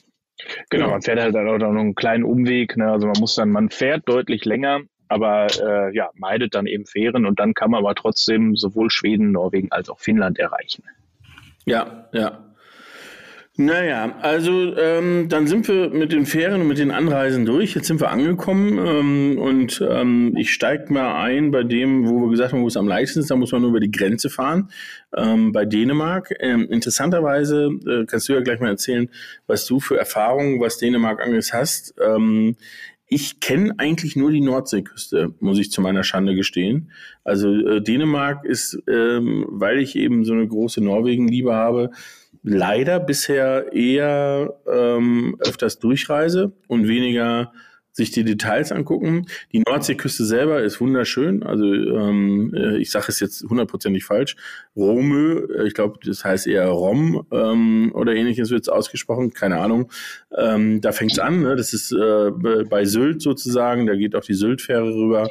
[0.70, 2.76] Genau, man fährt halt auch noch einen kleinen Umweg.
[2.76, 2.90] Ne?
[2.90, 7.26] Also man muss dann, man fährt deutlich länger, aber äh, ja, meidet dann eben Fähren
[7.26, 10.84] und dann kann man aber trotzdem sowohl Schweden, Norwegen als auch Finnland erreichen.
[11.66, 12.47] Ja, ja.
[13.60, 17.74] Naja, also ähm, dann sind wir mit den Fähren und mit den Anreisen durch.
[17.74, 22.30] Jetzt sind wir angekommen ähm, und ähm, ich steige mal ein bei dem, wo wir
[22.30, 23.32] gesagt haben, wo es am leichtesten ist.
[23.32, 24.70] Da muss man nur über die Grenze fahren,
[25.16, 26.32] ähm, bei Dänemark.
[26.38, 29.10] Ähm, interessanterweise äh, kannst du ja gleich mal erzählen,
[29.48, 31.96] was du für Erfahrungen, was Dänemark angeht, hast.
[32.00, 32.54] Ähm,
[33.08, 36.92] ich kenne eigentlich nur die Nordseeküste, muss ich zu meiner Schande gestehen.
[37.24, 41.90] Also äh, Dänemark ist, ähm, weil ich eben so eine große Norwegen-Liebe habe,
[42.42, 47.52] leider bisher eher ähm, öfters Durchreise und weniger
[47.98, 49.26] sich die Details angucken.
[49.52, 51.42] Die Nordseeküste selber ist wunderschön.
[51.42, 54.36] Also ähm, äh, ich sage es jetzt hundertprozentig falsch.
[54.76, 59.58] Romö, äh, ich glaube, das heißt eher Rom ähm, oder ähnliches wird es ausgesprochen, keine
[59.58, 59.90] Ahnung.
[60.36, 61.42] Ähm, da fängt es an.
[61.42, 61.56] Ne?
[61.56, 62.30] Das ist äh,
[62.70, 63.86] bei Sylt sozusagen.
[63.86, 65.28] Da geht auch die Syltfähre rüber.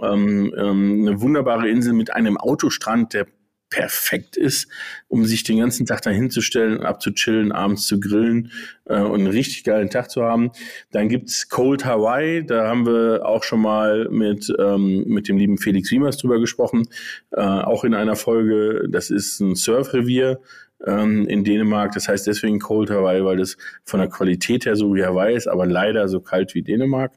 [0.00, 3.26] Ähm, ähm, eine wunderbare Insel mit einem Autostrand, der
[3.70, 4.68] perfekt ist,
[5.08, 8.50] um sich den ganzen Tag dahin zu stellen, abzuchillen, abends zu grillen
[8.84, 10.50] äh, und einen richtig geilen Tag zu haben.
[10.90, 15.56] Dann gibt's Cold Hawaii, da haben wir auch schon mal mit, ähm, mit dem lieben
[15.56, 16.88] Felix Wiemers drüber gesprochen,
[17.30, 20.40] äh, auch in einer Folge, das ist ein Surfrevier
[20.86, 24.94] ähm, in Dänemark, das heißt deswegen Cold Hawaii, weil das von der Qualität her so
[24.94, 27.12] wie Hawaii ist, aber leider so kalt wie Dänemark.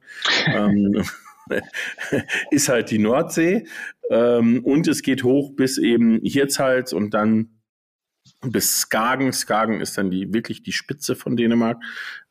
[0.53, 1.03] ähm,
[2.51, 3.67] ist halt die Nordsee.
[4.09, 7.49] Ähm, und es geht hoch bis eben Hirtshals und dann
[8.41, 9.31] bis Skagen.
[9.31, 11.81] Skagen ist dann die wirklich die Spitze von Dänemark.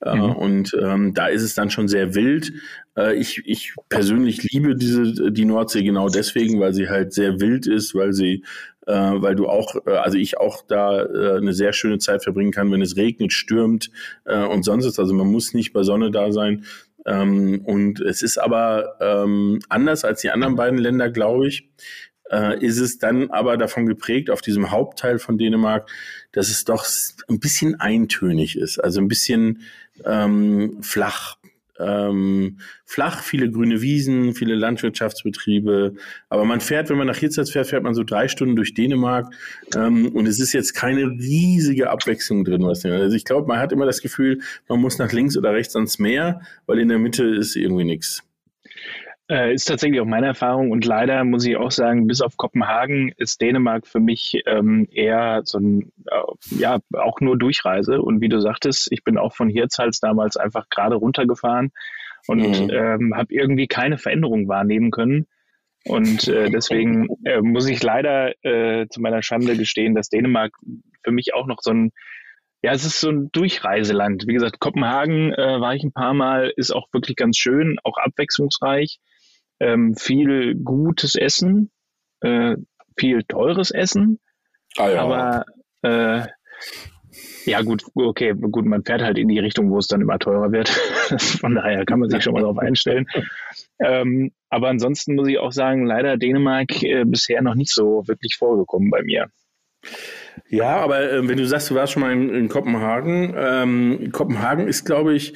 [0.01, 0.33] Äh, mhm.
[0.33, 2.53] und ähm, da ist es dann schon sehr wild.
[2.97, 7.67] Äh, ich, ich persönlich liebe diese die Nordsee genau deswegen, weil sie halt sehr wild
[7.67, 8.43] ist, weil sie
[8.87, 12.51] äh, weil du auch, äh, also ich auch da äh, eine sehr schöne Zeit verbringen
[12.51, 13.91] kann, wenn es regnet, stürmt
[14.25, 14.99] äh, und sonst ist.
[14.99, 16.65] Also man muss nicht bei Sonne da sein,
[17.07, 21.69] ähm, und es ist aber ähm, anders als die anderen beiden Länder, glaube ich,
[22.31, 25.91] äh, ist es dann aber davon geprägt, auf diesem Hauptteil von Dänemark,
[26.33, 26.87] dass es doch
[27.29, 29.63] ein bisschen eintönig ist, also ein bisschen
[30.05, 31.37] ähm, flach
[31.85, 35.95] ähm, flach, viele grüne Wiesen, viele Landwirtschaftsbetriebe.
[36.29, 39.33] Aber man fährt, wenn man nach Hitzers fährt, fährt man so drei Stunden durch Dänemark
[39.77, 42.65] ähm, und es ist jetzt keine riesige Abwechslung drin.
[42.65, 45.77] Was also ich glaube, man hat immer das Gefühl, man muss nach links oder rechts
[45.77, 48.23] ans Meer, weil in der Mitte ist irgendwie nichts.
[49.33, 53.15] Äh, ist tatsächlich auch meine Erfahrung und leider muss ich auch sagen, bis auf Kopenhagen
[53.17, 58.03] ist Dänemark für mich ähm, eher so ein, äh, ja, auch nur Durchreise.
[58.03, 61.73] Und wie du sagtest, ich bin auch von Hirtshals damals einfach gerade runtergefahren
[62.27, 62.71] und mhm.
[62.73, 65.27] ähm, habe irgendwie keine Veränderung wahrnehmen können.
[65.87, 70.53] Und äh, deswegen äh, muss ich leider äh, zu meiner Schande gestehen, dass Dänemark
[71.03, 71.91] für mich auch noch so ein
[72.65, 74.25] ja, es ist so ein Durchreiseland.
[74.27, 77.97] Wie gesagt, Kopenhagen äh, war ich ein paar Mal, ist auch wirklich ganz schön, auch
[77.97, 79.01] abwechslungsreich
[79.63, 81.71] ähm, viel gutes Essen,
[82.21, 82.57] äh,
[82.99, 84.19] viel teures Essen,
[84.77, 85.03] ah, ja.
[85.03, 85.45] aber
[85.83, 86.27] äh,
[87.45, 90.53] ja gut, okay, gut, man fährt halt in die Richtung, wo es dann immer teurer
[90.53, 90.69] wird.
[91.41, 93.07] Von daher kann man sich schon mal darauf einstellen.
[93.81, 98.37] Ähm, aber ansonsten muss ich auch sagen, leider Dänemark äh, bisher noch nicht so wirklich
[98.37, 99.27] vorgekommen bei mir.
[100.49, 104.69] Ja, aber äh, wenn du sagst, du warst schon mal in, in Kopenhagen, ähm, Kopenhagen
[104.69, 105.35] ist, glaube ich,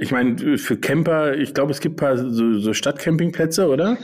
[0.00, 3.98] ich meine, für Camper, ich glaube, es gibt ein paar so, so Stadtcampingplätze, oder?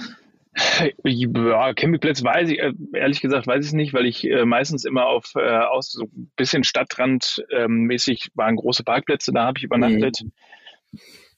[1.04, 5.06] Ja, Campingplätze weiß ich, äh, ehrlich gesagt, weiß ich nicht, weil ich äh, meistens immer
[5.06, 9.64] auf äh, aus so ein bisschen Stadtrand ähm, mäßig waren große Parkplätze, da habe ich
[9.64, 10.22] übernachtet.
[10.22, 10.32] Mhm.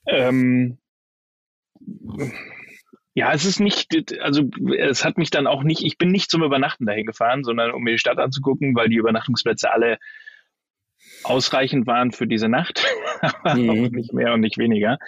[0.07, 0.79] Ähm,
[3.15, 6.43] ja, es ist nicht, also es hat mich dann auch nicht, ich bin nicht zum
[6.43, 9.99] Übernachten dahin gefahren, sondern um mir die Stadt anzugucken, weil die Übernachtungsplätze alle
[11.25, 12.85] ausreichend waren für diese Nacht,
[13.21, 13.91] aber mhm.
[13.93, 14.99] nicht mehr und nicht weniger.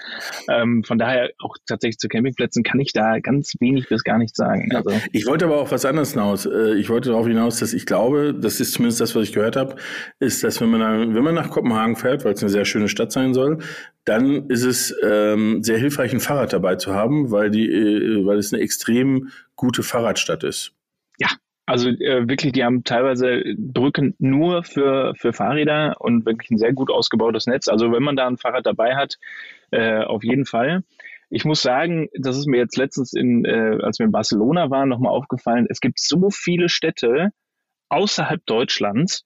[0.48, 4.36] Ähm, von daher auch tatsächlich zu Campingplätzen kann ich da ganz wenig bis gar nichts
[4.36, 4.74] sagen.
[4.74, 6.46] Also, ich wollte aber auch was anderes hinaus.
[6.46, 9.56] Äh, ich wollte darauf hinaus, dass ich glaube, das ist zumindest das, was ich gehört
[9.56, 9.76] habe,
[10.20, 12.88] ist, dass wenn man, dann, wenn man nach Kopenhagen fährt, weil es eine sehr schöne
[12.88, 13.58] Stadt sein soll,
[14.04, 18.38] dann ist es ähm, sehr hilfreich, ein Fahrrad dabei zu haben, weil die, äh, weil
[18.38, 20.72] es eine extrem gute Fahrradstadt ist.
[21.18, 21.28] Ja,
[21.66, 26.72] also äh, wirklich, die haben teilweise Brücken nur für, für Fahrräder und wirklich ein sehr
[26.72, 27.68] gut ausgebautes Netz.
[27.68, 29.16] Also wenn man da ein Fahrrad dabei hat,
[29.70, 30.84] äh, auf jeden Fall.
[31.30, 34.88] Ich muss sagen, das ist mir jetzt letztens, in, äh, als wir in Barcelona waren,
[34.88, 37.30] nochmal aufgefallen, es gibt so viele Städte
[37.88, 39.24] außerhalb Deutschlands,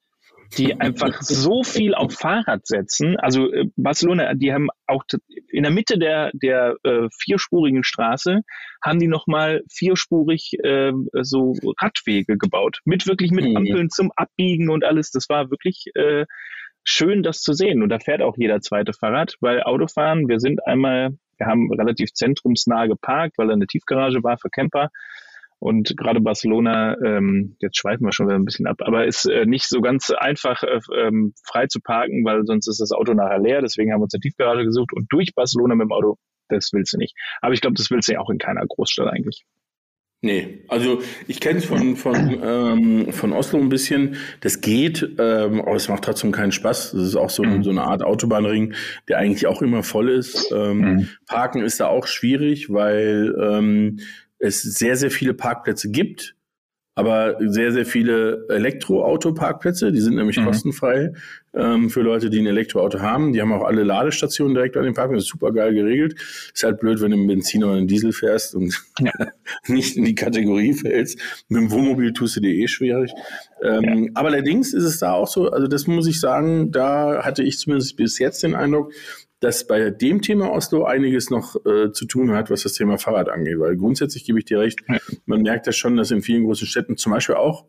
[0.56, 3.16] die einfach so viel auf Fahrrad setzen.
[3.18, 5.04] Also äh, Barcelona, die haben auch
[5.48, 8.42] in der Mitte der, der äh, vierspurigen Straße
[8.82, 12.78] haben die nochmal vierspurig äh, so Radwege gebaut.
[12.84, 13.56] Mit wirklich mit mhm.
[13.56, 15.10] Ampeln zum Abbiegen und alles.
[15.10, 16.24] Das war wirklich äh,
[16.84, 17.82] schön, das zu sehen.
[17.82, 22.12] Und da fährt auch jeder zweite Fahrrad, weil Autofahren, wir sind einmal, wir haben relativ
[22.12, 24.90] zentrumsnah geparkt, weil da eine Tiefgarage war für Camper.
[25.60, 29.44] Und gerade Barcelona, ähm, jetzt schweifen wir schon wieder ein bisschen ab, aber ist äh,
[29.44, 33.40] nicht so ganz einfach äh, ähm, frei zu parken, weil sonst ist das Auto nachher
[33.40, 33.60] leer.
[33.60, 36.16] Deswegen haben wir uns eine Tiefgarage gesucht und durch Barcelona mit dem Auto,
[36.48, 37.14] das willst du nicht.
[37.40, 39.44] Aber ich glaube, das willst du ja auch in keiner Großstadt eigentlich.
[40.20, 44.16] Nee, also ich kenne es von, von, ähm, von Oslo ein bisschen.
[44.40, 46.90] Das geht, ähm, aber es macht trotzdem keinen Spaß.
[46.90, 47.62] Das ist auch so, mhm.
[47.62, 48.74] so eine Art Autobahnring,
[49.08, 50.52] der eigentlich auch immer voll ist.
[50.52, 51.08] Ähm, mhm.
[51.26, 54.00] Parken ist da auch schwierig, weil ähm,
[54.38, 56.36] es sehr, sehr viele Parkplätze gibt,
[56.98, 60.46] aber sehr, sehr viele Elektroauto-Parkplätze, die sind nämlich mhm.
[60.46, 61.12] kostenfrei
[61.54, 63.32] ähm, für Leute, die ein Elektroauto haben.
[63.32, 66.16] Die haben auch alle Ladestationen direkt an den Parkplätzen, super geil geregelt.
[66.52, 69.12] Ist halt blöd, wenn du einen Benziner oder einen Diesel fährst und ja.
[69.68, 71.20] nicht in die Kategorie fällst.
[71.48, 73.12] Mit dem Wohnmobil tust du dir eh schwierig.
[73.62, 74.10] Ähm, ja.
[74.14, 77.60] Aber allerdings ist es da auch so, also das muss ich sagen, da hatte ich
[77.60, 78.92] zumindest bis jetzt den Eindruck,
[79.40, 83.28] dass bei dem Thema Oslo einiges noch äh, zu tun hat, was das Thema Fahrrad
[83.28, 83.58] angeht.
[83.58, 84.80] Weil grundsätzlich gebe ich dir recht,
[85.26, 87.66] man merkt ja schon, dass in vielen großen Städten, zum Beispiel auch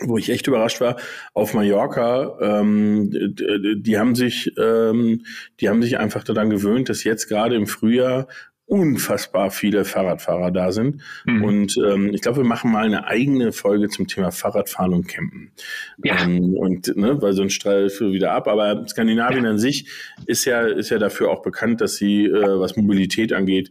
[0.00, 0.96] wo ich echt überrascht war,
[1.34, 5.24] auf Mallorca, ähm, die, die haben sich, ähm,
[5.60, 8.26] die haben sich einfach daran gewöhnt, dass jetzt gerade im Frühjahr
[8.66, 11.02] unfassbar viele Fahrradfahrer da sind.
[11.26, 11.44] Mhm.
[11.44, 15.52] Und ähm, ich glaube, wir machen mal eine eigene Folge zum Thema Fahrradfahren und Campen.
[16.02, 16.22] Ja.
[16.22, 18.48] Ähm, und ne, weil sonst streift wieder ab.
[18.48, 19.50] Aber Skandinavien ja.
[19.50, 19.90] an sich
[20.26, 23.70] ist ja, ist ja dafür auch bekannt, dass sie, äh, was Mobilität angeht,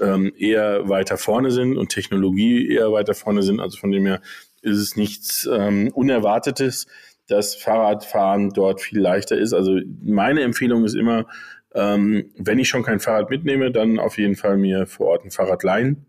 [0.00, 3.60] ähm, eher weiter vorne sind und Technologie eher weiter vorne sind.
[3.60, 4.22] Also von dem her
[4.62, 6.86] ist es nichts ähm, Unerwartetes,
[7.28, 9.52] dass Fahrradfahren dort viel leichter ist.
[9.52, 11.26] Also meine Empfehlung ist immer,
[11.74, 15.30] ähm, wenn ich schon kein Fahrrad mitnehme, dann auf jeden Fall mir vor Ort ein
[15.30, 16.06] Fahrrad leihen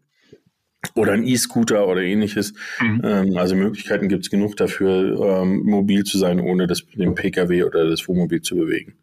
[0.96, 2.54] oder ein E-Scooter oder ähnliches.
[2.82, 3.02] Mhm.
[3.04, 7.64] Ähm, also Möglichkeiten gibt es genug dafür, ähm, mobil zu sein, ohne das, den Pkw
[7.64, 9.03] oder das Wohnmobil zu bewegen.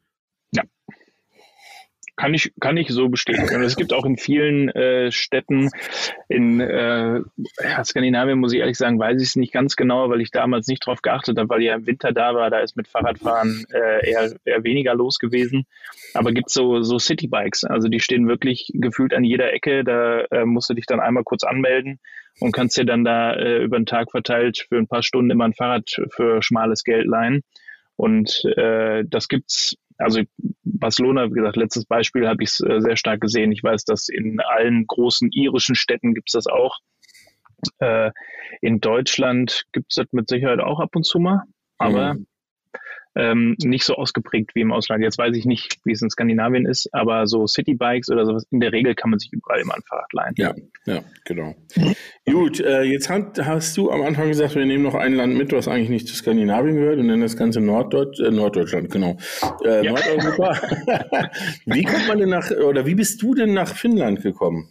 [2.21, 3.57] Kann ich, kann ich so bestätigen.
[3.57, 5.71] Und es gibt auch in vielen äh, Städten
[6.29, 7.23] in äh,
[7.83, 10.85] Skandinavien, muss ich ehrlich sagen, weiß ich es nicht ganz genau, weil ich damals nicht
[10.85, 14.37] drauf geachtet habe, weil ja im Winter da war, da ist mit Fahrradfahren äh, eher,
[14.45, 15.65] eher weniger los gewesen.
[16.13, 20.45] Aber gibt so, so Citybikes, also die stehen wirklich gefühlt an jeder Ecke, da äh,
[20.45, 22.01] musst du dich dann einmal kurz anmelden
[22.39, 25.47] und kannst dir dann da äh, über den Tag verteilt für ein paar Stunden immer
[25.47, 27.41] ein Fahrrad für schmales Geld leihen.
[27.97, 30.23] Und äh, das gibt's also
[30.65, 33.53] Barcelona, wie gesagt, letztes Beispiel habe ich es äh, sehr stark gesehen.
[33.53, 36.79] Ich weiß, dass in allen großen irischen Städten gibt es das auch.
[37.79, 38.11] Äh,
[38.61, 41.43] in Deutschland gibt es das mit Sicherheit auch ab und zu mal,
[41.79, 42.27] aber mhm
[43.21, 45.03] ähm, nicht so ausgeprägt wie im Ausland.
[45.03, 48.61] Jetzt weiß ich nicht, wie es in Skandinavien ist, aber so Citybikes oder sowas, in
[48.61, 50.35] der Regel kann man sich überall immer ein Fahrrad leihen.
[50.39, 50.55] Ja,
[50.87, 51.55] ja, genau.
[52.25, 55.53] Gut, äh, jetzt hat, hast du am Anfang gesagt, wir nehmen noch ein Land mit,
[55.53, 59.19] was eigentlich nicht zu Skandinavien gehört und nennen das Ganze Norddeutsch, äh, Norddeutschland, genau.
[59.65, 59.93] Äh, ja.
[59.93, 60.57] Nordeuropa.
[61.67, 64.69] wie kommt man denn nach, oder wie bist du denn nach Finnland gekommen?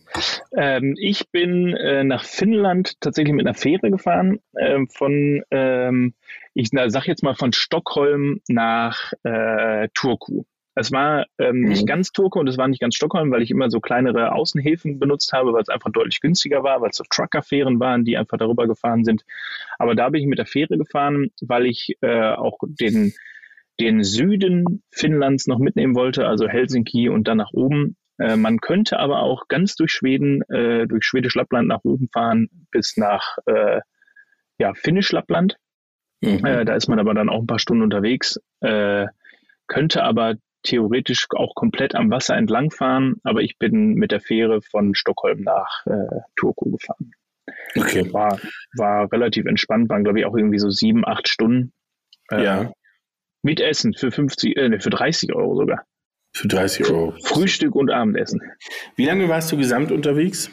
[0.55, 6.13] Ähm, ich bin äh, nach Finnland tatsächlich mit einer Fähre gefahren, äh, von ähm,
[6.53, 10.43] ich sage jetzt mal von Stockholm nach äh, Turku.
[10.79, 11.69] Es war ähm, mhm.
[11.69, 14.97] nicht ganz Turku und es war nicht ganz Stockholm, weil ich immer so kleinere Außenhäfen
[14.97, 18.37] benutzt habe, weil es einfach deutlich günstiger war, weil es so Truckerfähren waren, die einfach
[18.37, 19.23] darüber gefahren sind.
[19.77, 23.13] Aber da bin ich mit der Fähre gefahren, weil ich äh, auch den,
[23.81, 27.97] den Süden Finnlands noch mitnehmen wollte, also Helsinki und dann nach oben.
[28.17, 32.95] Äh, man könnte aber auch ganz durch Schweden, äh, durch Schwedisch-Lappland nach oben fahren bis
[32.95, 33.81] nach äh,
[34.59, 35.57] ja, Finnisch-Lappland.
[36.21, 36.45] Mhm.
[36.45, 39.07] Äh, da ist man aber dann auch ein paar Stunden unterwegs, äh,
[39.67, 44.61] könnte aber theoretisch auch komplett am Wasser entlang fahren, aber ich bin mit der Fähre
[44.61, 47.11] von Stockholm nach äh, Turku gefahren.
[47.77, 48.11] Okay.
[48.13, 48.39] War,
[48.75, 51.71] war relativ entspannt, waren glaube ich auch irgendwie so sieben, acht Stunden.
[52.31, 52.71] Äh, ja.
[53.41, 55.85] Mit Essen für 50, äh, für 30 Euro sogar.
[56.35, 57.13] Für 30 Euro.
[57.23, 58.41] Frühstück und Abendessen.
[58.95, 60.51] Wie lange warst du gesamt unterwegs?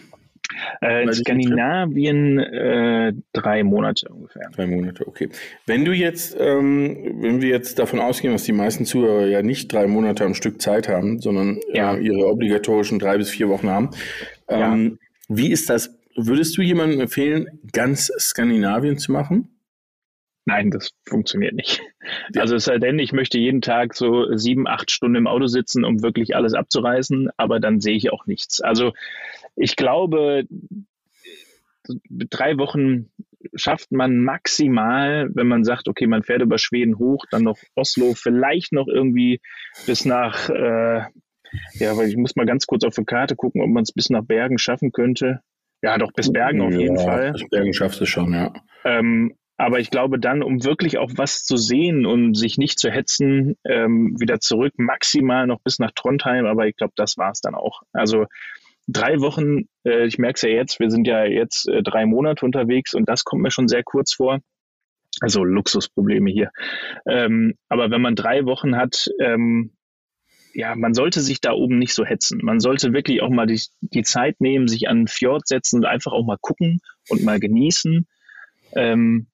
[0.81, 4.49] Äh, in Skandinavien äh, drei Monate ungefähr.
[4.55, 5.29] Drei Monate, okay.
[5.67, 9.73] Wenn du jetzt, ähm, wenn wir jetzt davon ausgehen, dass die meisten Zuhörer ja nicht
[9.73, 11.95] drei Monate am Stück Zeit haben, sondern äh, ja.
[11.95, 13.91] äh, ihre obligatorischen drei bis vier Wochen haben,
[14.49, 15.37] ähm, ja.
[15.37, 15.97] wie ist das?
[16.17, 19.56] Würdest du jemandem empfehlen, ganz Skandinavien zu machen?
[20.47, 21.83] Nein, das funktioniert nicht.
[22.33, 22.43] Ja.
[22.43, 25.85] Also es sei denn, ich möchte jeden Tag so sieben, acht Stunden im Auto sitzen,
[25.85, 28.61] um wirklich alles abzureißen, aber dann sehe ich auch nichts.
[28.61, 28.93] Also
[29.57, 30.45] ich glaube,
[32.09, 33.11] drei Wochen
[33.55, 38.15] schafft man maximal, wenn man sagt, okay, man fährt über Schweden hoch, dann noch Oslo,
[38.15, 39.41] vielleicht noch irgendwie
[39.85, 41.03] bis nach, äh,
[41.75, 44.11] ja, weil ich muss mal ganz kurz auf die Karte gucken, ob man es bis
[44.11, 45.41] nach Bergen schaffen könnte.
[45.83, 47.33] Ja, doch bis Bergen auf jeden Fall.
[47.33, 48.53] Bis Bergen schaffst du schon, ja.
[48.85, 52.91] Ähm, aber ich glaube dann, um wirklich auch was zu sehen und sich nicht zu
[52.91, 56.45] hetzen, ähm, wieder zurück, maximal noch bis nach Trondheim.
[56.45, 57.81] Aber ich glaube, das war es dann auch.
[57.93, 58.27] Also
[58.87, 62.45] drei Wochen, äh, ich merke es ja jetzt, wir sind ja jetzt äh, drei Monate
[62.45, 64.41] unterwegs und das kommt mir schon sehr kurz vor.
[65.21, 66.51] Also Luxusprobleme hier.
[67.07, 69.73] Ähm, aber wenn man drei Wochen hat, ähm,
[70.53, 72.41] ja, man sollte sich da oben nicht so hetzen.
[72.43, 75.85] Man sollte wirklich auch mal die, die Zeit nehmen, sich an den Fjord setzen und
[75.87, 78.07] einfach auch mal gucken und mal genießen.
[78.75, 79.29] Ähm,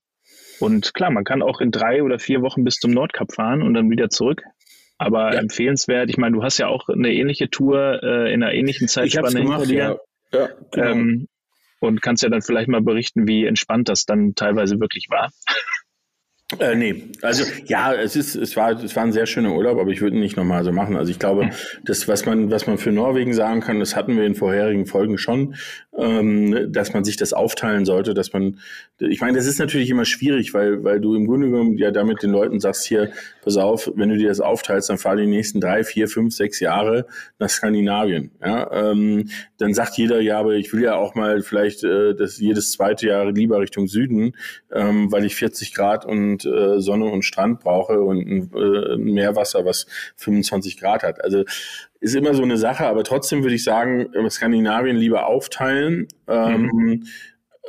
[0.62, 3.74] und klar, man kann auch in drei oder vier Wochen bis zum Nordkap fahren und
[3.74, 4.42] dann wieder zurück.
[4.96, 5.40] Aber ja.
[5.40, 9.40] empfehlenswert, ich meine, du hast ja auch eine ähnliche Tour äh, in einer ähnlichen Zeitspanne
[9.40, 9.98] hinter dir.
[10.32, 10.38] Ja.
[10.38, 10.86] Ja, genau.
[10.86, 11.28] ähm,
[11.80, 15.30] und kannst ja dann vielleicht mal berichten, wie entspannt das dann teilweise wirklich war.
[16.58, 19.90] Äh, nee, also ja, es ist, es war, es war ein sehr schöner Urlaub, aber
[19.90, 20.96] ich würde ihn nicht nochmal so machen.
[20.96, 21.50] Also ich glaube,
[21.84, 25.18] das, was man, was man für Norwegen sagen kann, das hatten wir in vorherigen Folgen
[25.18, 25.54] schon,
[25.96, 28.58] ähm, dass man sich das aufteilen sollte, dass man,
[28.98, 32.22] ich meine, das ist natürlich immer schwierig, weil, weil du im Grunde genommen ja damit
[32.22, 33.12] den Leuten sagst, hier,
[33.42, 36.60] pass auf, wenn du dir das aufteilst, dann fahr die nächsten drei, vier, fünf, sechs
[36.60, 37.06] Jahre
[37.38, 38.30] nach Skandinavien.
[38.44, 42.38] Ja, ähm, dann sagt jeder, ja, aber ich will ja auch mal vielleicht äh, das
[42.38, 44.36] jedes zweite Jahr lieber Richtung Süden,
[44.72, 49.64] ähm, weil ich 40 Grad und äh, Sonne und Strand brauche und ein, äh, Meerwasser,
[49.64, 51.22] was 25 Grad hat.
[51.22, 51.44] Also
[52.00, 57.04] ist immer so eine Sache, aber trotzdem würde ich sagen, Skandinavien lieber aufteilen ähm, mhm.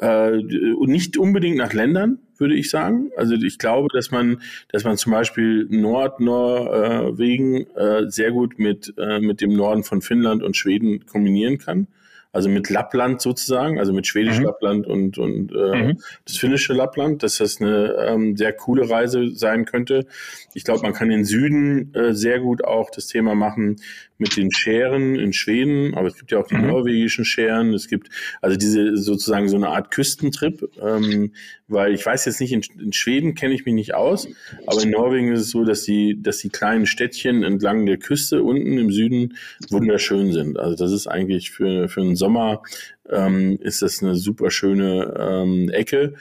[0.01, 3.11] äh, und nicht unbedingt nach Ländern, würde ich sagen.
[3.15, 9.19] Also ich glaube, dass man, dass man zum Beispiel Nord-Norwegen äh, sehr gut mit, äh,
[9.19, 11.87] mit dem Norden von Finnland und Schweden kombinieren kann
[12.33, 14.45] also mit Lappland sozusagen, also mit Schwedisch mhm.
[14.45, 15.99] Lappland und, und äh, mhm.
[16.25, 20.07] das finnische Lappland, dass das eine ähm, sehr coole Reise sein könnte.
[20.55, 23.77] Ich glaube, man kann in Süden äh, sehr gut auch das Thema machen
[24.17, 26.67] mit den Scheren in Schweden, aber es gibt ja auch die mhm.
[26.67, 27.73] norwegischen Scheren.
[27.73, 28.09] Es gibt
[28.41, 31.33] also diese sozusagen so eine Art Küstentrip, ähm,
[31.67, 34.27] weil ich weiß jetzt nicht, in, in Schweden kenne ich mich nicht aus,
[34.67, 38.43] aber in Norwegen ist es so, dass die, dass die kleinen Städtchen entlang der Küste
[38.43, 39.35] unten im Süden
[39.69, 40.59] wunderschön sind.
[40.59, 42.61] Also das ist eigentlich für, für einen Sommer
[43.09, 46.13] ähm, ist das eine super schöne ähm, Ecke.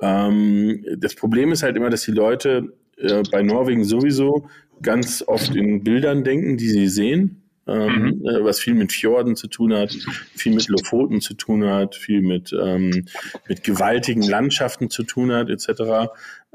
[0.00, 4.48] Ähm, das Problem ist halt immer, dass die Leute äh, bei Norwegen sowieso
[4.82, 8.26] ganz oft in Bildern denken, die sie sehen ähm, mhm.
[8.26, 9.92] äh, was viel mit Fjorden zu tun hat,
[10.34, 13.06] viel mit Lofoten zu tun hat, viel mit, ähm,
[13.46, 16.10] mit gewaltigen Landschaften zu tun hat, etc.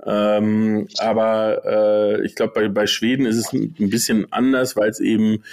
[0.06, 5.00] Ähm, aber äh, ich glaube, bei, bei Schweden ist es ein bisschen anders, weil es
[5.00, 5.44] eben,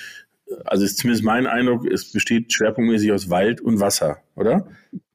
[0.65, 4.67] also ist zumindest mein Eindruck, es besteht schwerpunktmäßig aus Wald und Wasser, oder?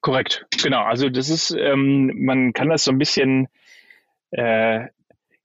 [0.01, 0.83] Korrekt, genau.
[0.83, 3.47] Also das ist, ähm, man kann das so ein bisschen,
[4.29, 4.81] äh,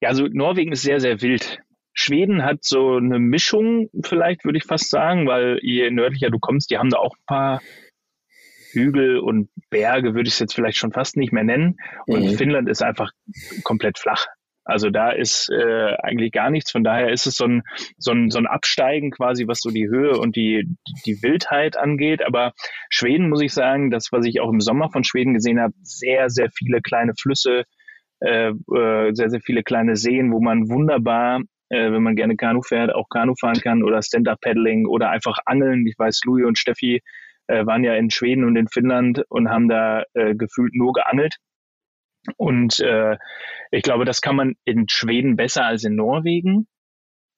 [0.02, 1.60] ja, also Norwegen ist sehr, sehr wild.
[1.92, 6.70] Schweden hat so eine Mischung, vielleicht würde ich fast sagen, weil je nördlicher du kommst,
[6.70, 7.60] die haben da auch ein paar
[8.72, 11.76] Hügel und Berge, würde ich es jetzt vielleicht schon fast nicht mehr nennen.
[12.06, 12.34] Und mhm.
[12.34, 13.10] Finnland ist einfach
[13.64, 14.26] komplett flach.
[14.64, 16.70] Also da ist äh, eigentlich gar nichts.
[16.70, 17.62] Von daher ist es so ein,
[17.98, 20.68] so, ein, so ein Absteigen quasi, was so die Höhe und die,
[21.06, 22.22] die Wildheit angeht.
[22.22, 22.52] Aber
[22.88, 26.30] Schweden, muss ich sagen, das, was ich auch im Sommer von Schweden gesehen habe, sehr,
[26.30, 27.64] sehr viele kleine Flüsse,
[28.20, 32.62] äh, äh sehr, sehr viele kleine Seen, wo man wunderbar äh, wenn man gerne Kanu
[32.62, 35.86] fährt, auch Kanu fahren kann oder Stand-Up-Paddling oder einfach Angeln.
[35.86, 37.02] Ich weiß, Louis und Steffi
[37.46, 41.36] äh, waren ja in Schweden und in Finnland und haben da äh, gefühlt nur geangelt.
[42.36, 43.16] Und äh,
[43.70, 46.66] ich glaube, das kann man in Schweden besser als in Norwegen,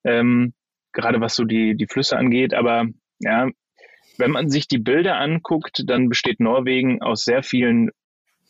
[0.05, 0.55] ähm,
[0.93, 2.53] gerade was so die, die Flüsse angeht.
[2.55, 2.87] Aber
[3.21, 3.49] ja,
[4.19, 7.91] wenn man sich die Bilder anguckt, dann besteht Norwegen aus sehr vielen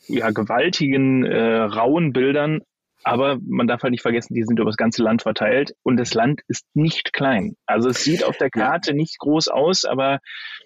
[0.08, 2.62] ja, gewaltigen, äh, rauen Bildern,
[3.04, 6.14] aber man darf halt nicht vergessen, die sind über das ganze Land verteilt und das
[6.14, 7.56] Land ist nicht klein.
[7.66, 8.96] Also es sieht auf der Karte ja.
[8.96, 10.20] nicht groß aus, aber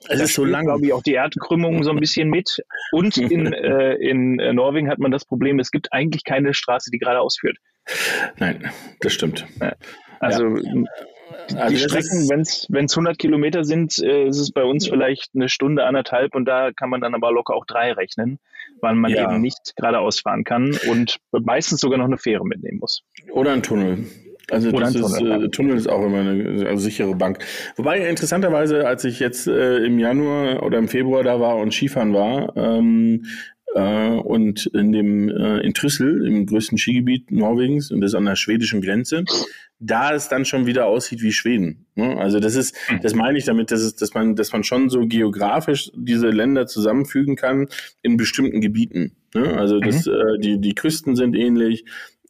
[0.08, 2.62] es ist so lang, glaube ich, auch die Erdkrümmung so ein bisschen mit.
[2.92, 6.90] Und in, äh, in äh, Norwegen hat man das Problem, es gibt eigentlich keine Straße,
[6.90, 7.58] die geradeaus führt.
[8.38, 8.70] Nein,
[9.00, 9.46] das stimmt.
[10.20, 10.84] Also ja.
[11.54, 15.48] Also die Strecken, wenn es 100 Kilometer sind, äh, ist es bei uns vielleicht eine
[15.48, 18.38] Stunde, anderthalb und da kann man dann aber locker auch drei rechnen,
[18.80, 19.24] weil man ja.
[19.24, 23.02] eben nicht geradeaus fahren kann und meistens sogar noch eine Fähre mitnehmen muss.
[23.30, 24.06] Oder ein Tunnel.
[24.50, 27.38] Also Oder das ist, Tunnel, äh, Tunnel ist auch immer eine also sichere Bank.
[27.76, 32.14] Wobei interessanterweise, als ich jetzt äh, im Januar oder im Februar da war und Skifahren
[32.14, 38.14] war, ähm, äh, und in dem äh, in Trüssel, im größten Skigebiet Norwegens und das
[38.14, 39.24] an der schwedischen Grenze,
[39.78, 41.86] da es dann schon wieder aussieht wie Schweden.
[41.94, 42.16] Ne?
[42.16, 43.00] Also das ist, hm.
[43.02, 46.66] das meine ich damit, dass, es, dass man, dass man schon so geografisch diese Länder
[46.66, 47.68] zusammenfügen kann
[48.02, 49.16] in bestimmten Gebieten.
[49.34, 49.56] Ne?
[49.58, 50.12] Also das, mhm.
[50.12, 51.84] äh, die, die Küsten sind ähnlich,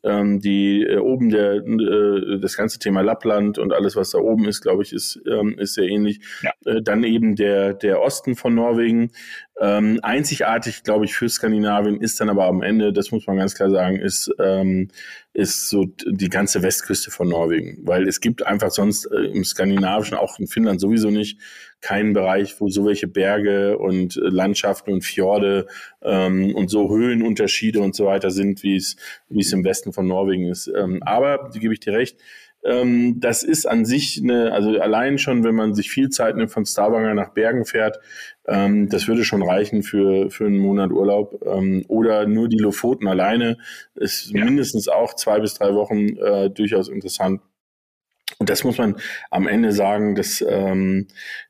[0.06, 4.46] ähm, die äh, oben der äh, das ganze Thema Lappland und alles, was da oben
[4.46, 6.20] ist, glaube ich, ist, ähm, ist sehr ähnlich.
[6.42, 6.52] Ja.
[6.64, 9.10] Äh, dann eben der, der Osten von Norwegen.
[9.58, 13.54] Ähm, einzigartig, glaube ich, für Skandinavien ist dann aber am Ende, das muss man ganz
[13.54, 14.88] klar sagen, ist, ähm,
[15.32, 17.78] ist so die ganze Westküste von Norwegen.
[17.82, 21.40] Weil es gibt einfach sonst äh, im Skandinavischen, auch in Finnland sowieso nicht,
[21.80, 25.66] keinen Bereich, wo so welche Berge und äh, Landschaften und Fjorde
[26.02, 28.96] ähm, und so Höhenunterschiede und so weiter sind, wie es,
[29.28, 30.68] wie es im Westen von Norwegen ist.
[30.68, 32.18] Ähm, aber, die gebe ich dir recht,
[32.66, 36.50] ähm, das ist an sich eine, also allein schon, wenn man sich viel Zeit nimmt
[36.50, 38.00] von Stavanger nach Bergen fährt,
[38.46, 41.42] ähm, das würde schon reichen für, für einen Monat Urlaub.
[41.44, 43.58] Ähm, oder nur die Lofoten alleine
[43.94, 44.44] ist ja.
[44.44, 47.40] mindestens auch zwei bis drei Wochen äh, durchaus interessant.
[48.38, 48.96] Und das muss man
[49.30, 51.06] am Ende sagen, dass, ähm,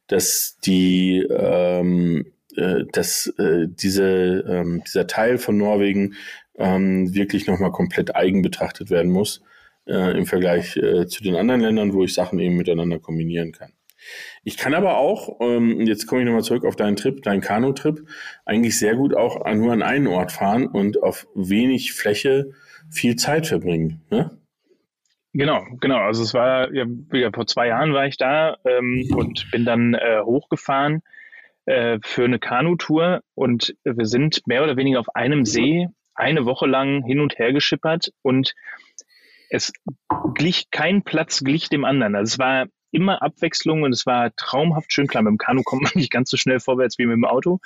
[0.07, 2.26] dass die ähm,
[2.57, 6.14] äh, dass äh, diese, ähm, dieser Teil von Norwegen
[6.57, 9.42] ähm, wirklich nochmal komplett eigen betrachtet werden muss
[9.86, 13.72] äh, im Vergleich äh, zu den anderen Ländern, wo ich Sachen eben miteinander kombinieren kann.
[14.44, 18.07] Ich kann aber auch, ähm, jetzt komme ich nochmal zurück auf deinen Trip, deinen Kanu-Trip,
[18.44, 22.52] eigentlich sehr gut auch nur an einen Ort fahren und auf wenig Fläche
[22.90, 24.02] viel Zeit verbringen.
[24.11, 24.38] Ne?
[25.32, 25.98] Genau, genau.
[25.98, 29.94] Also es war ja, ja vor zwei Jahren war ich da ähm, und bin dann
[29.94, 31.02] äh, hochgefahren
[31.66, 36.66] äh, für eine Kanutour und wir sind mehr oder weniger auf einem See eine Woche
[36.66, 38.54] lang hin und her geschippert und
[39.50, 39.72] es
[40.34, 42.16] glich, kein Platz glich dem anderen.
[42.16, 42.66] Also es war
[42.97, 45.07] immer Abwechslung und es war traumhaft schön.
[45.07, 47.61] Klar, mit dem Kanu kommt man nicht ganz so schnell vorwärts wie mit dem Auto,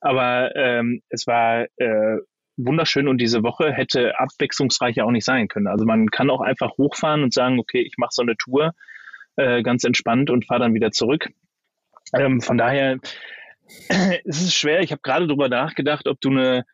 [0.00, 2.18] aber ähm, es war äh,
[2.56, 5.66] wunderschön und diese Woche hätte abwechslungsreicher auch nicht sein können.
[5.66, 8.72] Also man kann auch einfach hochfahren und sagen, okay, ich mache so eine Tour
[9.36, 11.28] äh, ganz entspannt und fahre dann wieder zurück.
[12.14, 12.98] Ähm, von daher
[13.88, 14.80] äh, ist es schwer.
[14.80, 16.64] Ich habe gerade darüber nachgedacht, ob du eine,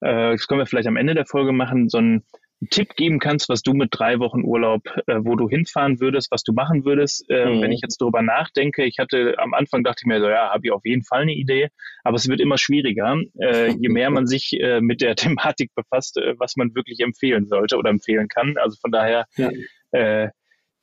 [0.00, 2.24] äh, das können wir vielleicht am Ende der Folge machen, so ein
[2.70, 6.42] Tipp geben kannst, was du mit drei Wochen Urlaub, äh, wo du hinfahren würdest, was
[6.42, 7.28] du machen würdest.
[7.28, 7.62] Äh, mhm.
[7.62, 10.66] Wenn ich jetzt darüber nachdenke, ich hatte am Anfang dachte ich mir so, ja, habe
[10.66, 11.68] ich auf jeden Fall eine Idee,
[12.04, 16.16] aber es wird immer schwieriger, äh, je mehr man sich äh, mit der Thematik befasst,
[16.18, 18.56] äh, was man wirklich empfehlen sollte oder empfehlen kann.
[18.56, 19.50] Also von daher, ja,
[19.92, 20.30] äh,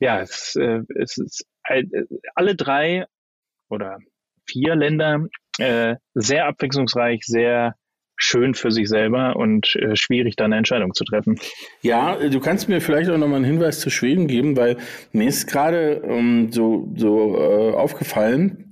[0.00, 1.84] ja es, äh, es ist äh,
[2.34, 3.06] alle drei
[3.68, 3.98] oder
[4.46, 5.26] vier Länder
[5.58, 7.74] äh, sehr abwechslungsreich, sehr
[8.20, 11.38] schön für sich selber und äh, schwierig, da eine Entscheidung zu treffen.
[11.80, 14.76] Ja, du kannst mir vielleicht auch nochmal einen Hinweis zu Schweden geben, weil
[15.12, 18.70] mir ist gerade ähm, so, so äh, aufgefallen,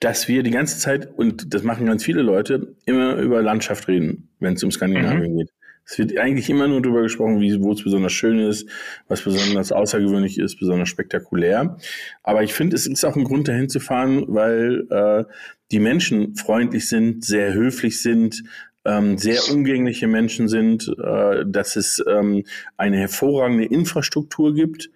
[0.00, 4.30] dass wir die ganze Zeit, und das machen ganz viele Leute, immer über Landschaft reden,
[4.40, 5.38] wenn es um Skandinavien mhm.
[5.38, 5.50] geht.
[5.84, 8.68] Es wird eigentlich immer nur darüber gesprochen, wie, wo es besonders schön ist,
[9.08, 11.78] was besonders außergewöhnlich ist, besonders spektakulär.
[12.22, 15.24] Aber ich finde, es ist auch ein Grund, dahin zu fahren, weil äh,
[15.70, 18.42] die Menschen freundlich sind, sehr höflich sind,
[18.84, 22.44] ähm, sehr umgängliche Menschen sind, äh, dass es ähm,
[22.76, 24.90] eine hervorragende Infrastruktur gibt,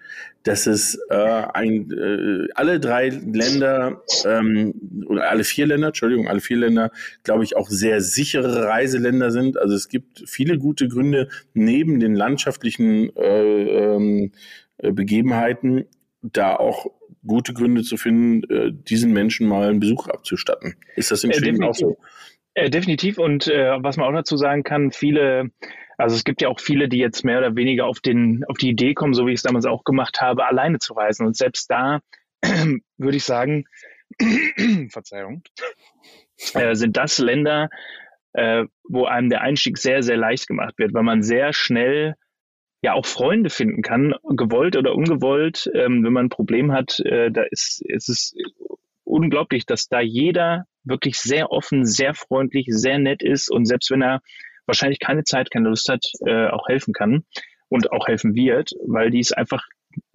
[0.44, 6.40] dass es äh, ein, äh, alle drei Länder ähm, oder alle vier Länder, Entschuldigung, alle
[6.40, 6.90] vier Länder,
[7.22, 9.58] glaube ich, auch sehr sichere Reiseländer sind.
[9.58, 13.62] Also es gibt viele gute Gründe neben den landschaftlichen äh,
[13.94, 14.32] ähm,
[14.78, 15.84] Begebenheiten,
[16.22, 16.86] da auch
[17.26, 20.76] gute Gründe zu finden, äh, diesen Menschen mal einen Besuch abzustatten.
[20.96, 21.98] Ist das in äh, Schweden auch so?
[22.54, 23.18] Äh, definitiv.
[23.18, 25.50] Und äh, was man auch dazu sagen kann, viele,
[25.98, 28.70] also es gibt ja auch viele, die jetzt mehr oder weniger auf, den, auf die
[28.70, 31.26] Idee kommen, so wie ich es damals auch gemacht habe, alleine zu reisen.
[31.26, 32.00] Und selbst da
[32.98, 33.64] würde ich sagen,
[34.90, 35.42] Verzeihung,
[36.54, 37.68] äh, sind das Länder,
[38.84, 42.14] wo einem der Einstieg sehr, sehr leicht gemacht wird, weil man sehr schnell
[42.83, 45.70] ja auch Freunde finden kann, gewollt oder ungewollt.
[45.74, 48.35] Ähm, wenn man ein Problem hat, äh, da ist, ist es
[49.05, 54.03] unglaublich, dass da jeder wirklich sehr offen, sehr freundlich, sehr nett ist und selbst wenn
[54.03, 54.20] er
[54.66, 57.24] wahrscheinlich keine Zeit, keine Lust hat, äh, auch helfen kann
[57.68, 59.64] und auch helfen wird, weil die es einfach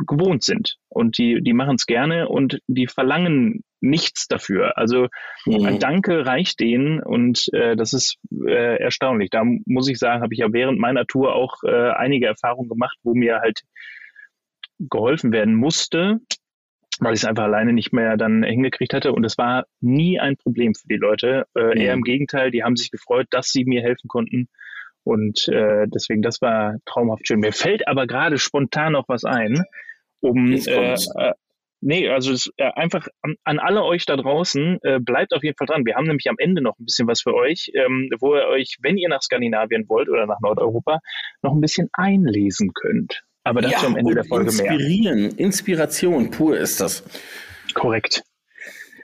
[0.05, 4.77] gewohnt sind und die, die machen es gerne und die verlangen nichts dafür.
[4.77, 5.07] Also
[5.45, 5.65] mhm.
[5.65, 9.29] ein Danke reicht denen und äh, das ist äh, erstaunlich.
[9.29, 12.97] Da muss ich sagen, habe ich ja während meiner Tour auch äh, einige Erfahrungen gemacht,
[13.03, 13.61] wo mir halt
[14.79, 16.19] geholfen werden musste,
[16.99, 19.13] weil ich es einfach alleine nicht mehr dann hingekriegt hatte.
[19.13, 21.45] Und es war nie ein Problem für die Leute.
[21.55, 21.81] Äh, mhm.
[21.81, 24.47] Eher im Gegenteil, die haben sich gefreut, dass sie mir helfen konnten.
[25.03, 27.39] Und äh, deswegen, das war traumhaft schön.
[27.39, 29.63] Mir fällt aber gerade spontan noch was ein,
[30.21, 31.33] um äh, äh,
[31.81, 35.57] nee, also das, äh, einfach an, an, alle euch da draußen, äh, bleibt auf jeden
[35.57, 35.85] Fall dran.
[35.85, 38.77] Wir haben nämlich am Ende noch ein bisschen was für euch, ähm, wo ihr euch,
[38.81, 40.99] wenn ihr nach Skandinavien wollt oder nach Nordeuropa,
[41.41, 43.23] noch ein bisschen einlesen könnt.
[43.43, 45.21] Aber dazu ja, am Ende der Folge inspirieren.
[45.21, 45.39] mehr.
[45.39, 47.03] Inspiration pur ist das.
[47.73, 48.23] Korrekt.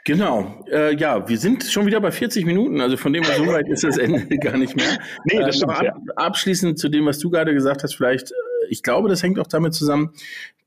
[0.06, 3.70] Genau, äh, ja, wir sind schon wieder bei 40 Minuten, also von dem so weit
[3.70, 5.00] ist das Ende gar nicht mehr.
[5.24, 5.96] Nee, das äh, stimmt, ab, ja.
[6.18, 8.36] Abschließend zu dem, was du gerade gesagt hast, vielleicht, äh,
[8.68, 10.12] ich glaube, das hängt auch damit zusammen,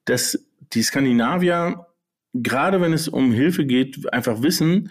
[0.07, 1.87] dass die Skandinavier,
[2.33, 4.91] gerade wenn es um Hilfe geht, einfach wissen,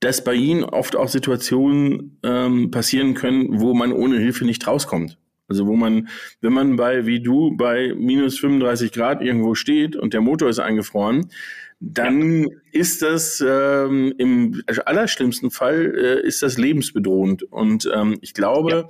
[0.00, 5.18] dass bei ihnen oft auch Situationen ähm, passieren können, wo man ohne Hilfe nicht rauskommt.
[5.48, 6.08] Also wo man,
[6.40, 10.58] wenn man bei, wie du, bei minus 35 Grad irgendwo steht und der Motor ist
[10.58, 11.30] eingefroren,
[11.80, 12.48] dann ja.
[12.72, 17.44] ist das ähm, im allerschlimmsten Fall äh, ist das lebensbedrohend.
[17.44, 18.88] Und ähm, ich glaube,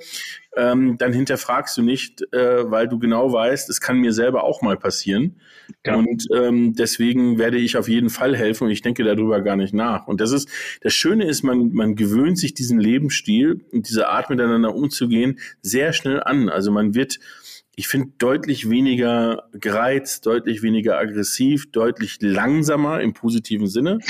[0.56, 0.72] ja.
[0.72, 4.62] ähm, dann hinterfragst du nicht, äh, weil du genau weißt, es kann mir selber auch
[4.62, 5.38] mal passieren.
[5.84, 5.96] Ja.
[5.96, 9.74] Und ähm, deswegen werde ich auf jeden Fall helfen und ich denke darüber gar nicht
[9.74, 10.06] nach.
[10.06, 10.48] Und das ist,
[10.80, 15.92] das Schöne ist, man, man gewöhnt sich diesen Lebensstil und diese Art miteinander umzugehen sehr
[15.92, 16.48] schnell an.
[16.48, 17.18] Also man wird
[17.78, 23.98] ich finde, deutlich weniger gereizt, deutlich weniger aggressiv, deutlich langsamer im positiven Sinne.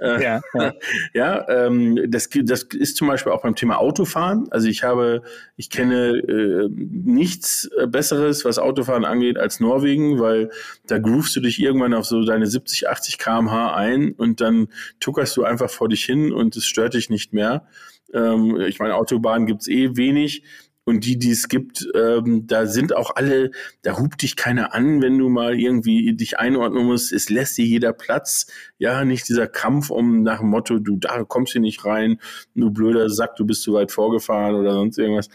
[0.00, 0.72] Äh, ja, ja.
[1.14, 4.46] ja ähm, das, das ist zum Beispiel auch beim Thema Autofahren.
[4.50, 5.22] Also ich habe,
[5.56, 10.50] ich kenne äh, nichts Besseres, was Autofahren angeht, als Norwegen, weil
[10.86, 14.68] da groovst du dich irgendwann auf so deine 70, 80 kmh ein und dann
[15.00, 17.66] tuckerst du einfach vor dich hin und es stört dich nicht mehr.
[18.14, 20.44] Ähm, ich meine, Autobahnen gibt's eh wenig
[20.84, 23.50] und die, die es gibt, ähm, da sind auch alle,
[23.82, 27.12] da hupt dich keiner an, wenn du mal irgendwie dich einordnen musst.
[27.12, 28.46] Es lässt dir jeder Platz.
[28.78, 32.18] Ja, nicht dieser Kampf um nach dem Motto, du da kommst hier nicht rein,
[32.54, 35.28] du blöder Sack, du bist zu weit vorgefahren oder sonst irgendwas.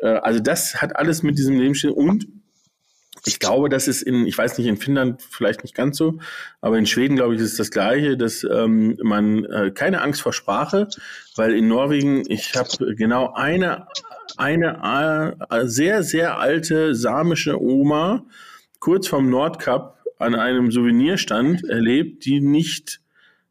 [0.00, 2.26] Äh, also das hat alles mit diesem Lebensstil und
[3.24, 6.18] ich glaube, das ist in, ich weiß nicht, in Finnland vielleicht nicht ganz so,
[6.60, 10.32] aber in Schweden, glaube ich, ist das Gleiche, dass ähm, man äh, keine Angst vor
[10.32, 10.88] Sprache,
[11.36, 13.86] weil in Norwegen, ich habe genau eine
[14.38, 18.24] eine äh, sehr, sehr alte samische Oma
[18.80, 23.00] kurz vom Nordkap an einem Souvenirstand erlebt, die nicht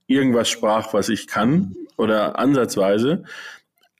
[0.08, 3.24] irgendwas sprach, was ich kann oder ansatzweise.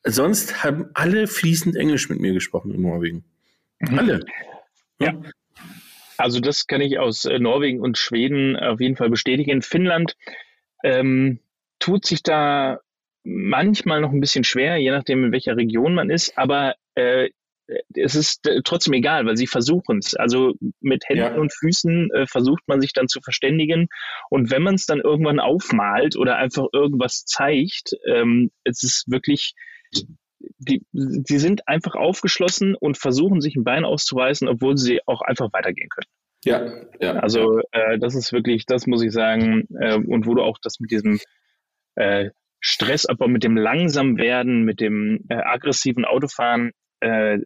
[0.04, 3.26] Sonst haben alle fließend Englisch mit mir gesprochen in Norwegen.
[3.80, 4.00] Mhm.
[4.00, 4.26] Alle.
[5.00, 5.12] Ja.
[5.12, 5.22] ja.
[6.18, 9.62] Also das kann ich aus äh, Norwegen und Schweden auf jeden Fall bestätigen.
[9.62, 10.16] Finnland
[10.84, 11.40] ähm,
[11.80, 12.80] tut sich da
[13.28, 17.30] manchmal noch ein bisschen schwer, je nachdem, in welcher Region man ist, aber äh,
[17.94, 20.16] es ist äh, trotzdem egal, weil sie versuchen es.
[20.16, 21.36] Also mit Händen ja.
[21.36, 23.88] und Füßen äh, versucht man sich dann zu verständigen.
[24.30, 29.54] Und wenn man es dann irgendwann aufmalt oder einfach irgendwas zeigt, ähm, es ist wirklich,
[30.60, 35.52] die, die sind einfach aufgeschlossen und versuchen sich ein Bein auszureißen, obwohl sie auch einfach
[35.52, 36.08] weitergehen können.
[36.46, 37.20] Ja, ja.
[37.20, 40.80] Also äh, das ist wirklich, das muss ich sagen, äh, und wo du auch das
[40.80, 41.20] mit diesem
[41.96, 42.30] äh,
[42.60, 47.40] Stressabbau, mit dem Langsamwerden, mit dem äh, aggressiven Autofahren, äh,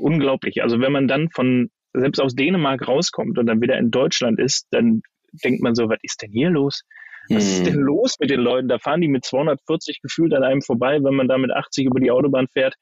[0.00, 0.62] unglaublich.
[0.62, 4.66] Also wenn man dann von selbst aus Dänemark rauskommt und dann wieder in Deutschland ist,
[4.70, 5.02] dann
[5.44, 6.82] denkt man so, was ist denn hier los?
[7.28, 7.82] Was ist denn hm.
[7.82, 8.68] los mit den Leuten?
[8.68, 12.00] Da fahren die mit 240 gefühlt an einem vorbei, wenn man da mit 80 über
[12.00, 12.74] die Autobahn fährt.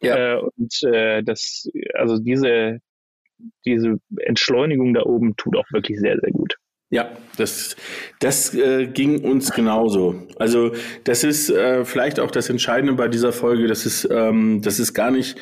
[0.00, 0.34] Ja.
[0.34, 2.78] Äh, und äh, das, also diese,
[3.64, 6.55] diese Entschleunigung da oben tut auch wirklich sehr, sehr gut.
[6.88, 7.74] Ja, das,
[8.20, 10.22] das äh, ging uns genauso.
[10.38, 10.70] Also
[11.02, 14.94] das ist äh, vielleicht auch das Entscheidende bei dieser Folge, das ist, ähm, das ist
[14.94, 15.36] gar nicht,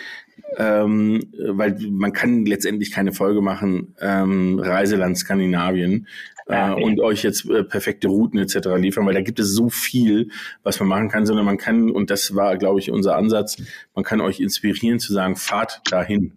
[0.56, 6.08] ähm, weil man kann letztendlich keine Folge machen, ähm, Reiseland Skandinavien
[6.46, 8.68] äh, und euch jetzt äh, perfekte Routen etc.
[8.78, 10.30] liefern, weil da gibt es so viel,
[10.62, 13.58] was man machen kann, sondern man kann, und das war, glaube ich, unser Ansatz,
[13.94, 16.32] man kann euch inspirieren zu sagen, fahrt dahin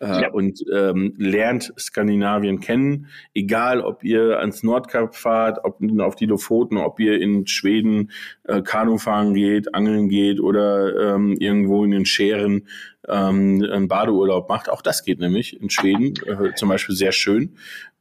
[0.00, 0.30] äh, ja.
[0.30, 6.76] und ähm, lernt Skandinavien kennen, egal ob ihr ans Nordkap fahrt, ob auf die Lofoten,
[6.76, 8.10] ob ihr in Schweden
[8.44, 12.68] äh, Kanu fahren geht, angeln geht oder ähm, irgendwo in den Scheren
[13.08, 14.68] ähm, einen Badeurlaub macht.
[14.68, 17.56] Auch das geht nämlich in Schweden äh, zum Beispiel sehr schön.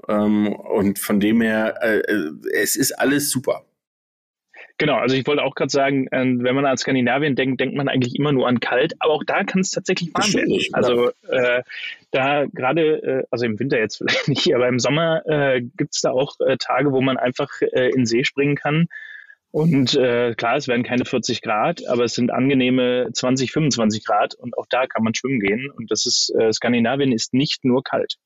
[0.07, 3.63] Ähm, und von dem her, äh, äh es ist alles super.
[4.80, 7.88] Genau, also ich wollte auch gerade sagen, ähm, wenn man an Skandinavien denkt, denkt man
[7.88, 10.59] eigentlich immer nur an kalt, aber auch da kann es tatsächlich warm werden.
[10.73, 11.63] Also äh,
[12.11, 16.01] da gerade, äh, also im Winter jetzt vielleicht nicht, aber im Sommer äh, gibt es
[16.01, 18.88] da auch äh, Tage, wo man einfach äh, in See springen kann.
[19.49, 24.36] Und äh, klar, es werden keine 40 Grad, aber es sind angenehme 20, 25 Grad
[24.36, 25.71] und auch da kann man schwimmen gehen.
[25.71, 28.17] Und das ist, äh, Skandinavien ist nicht nur kalt.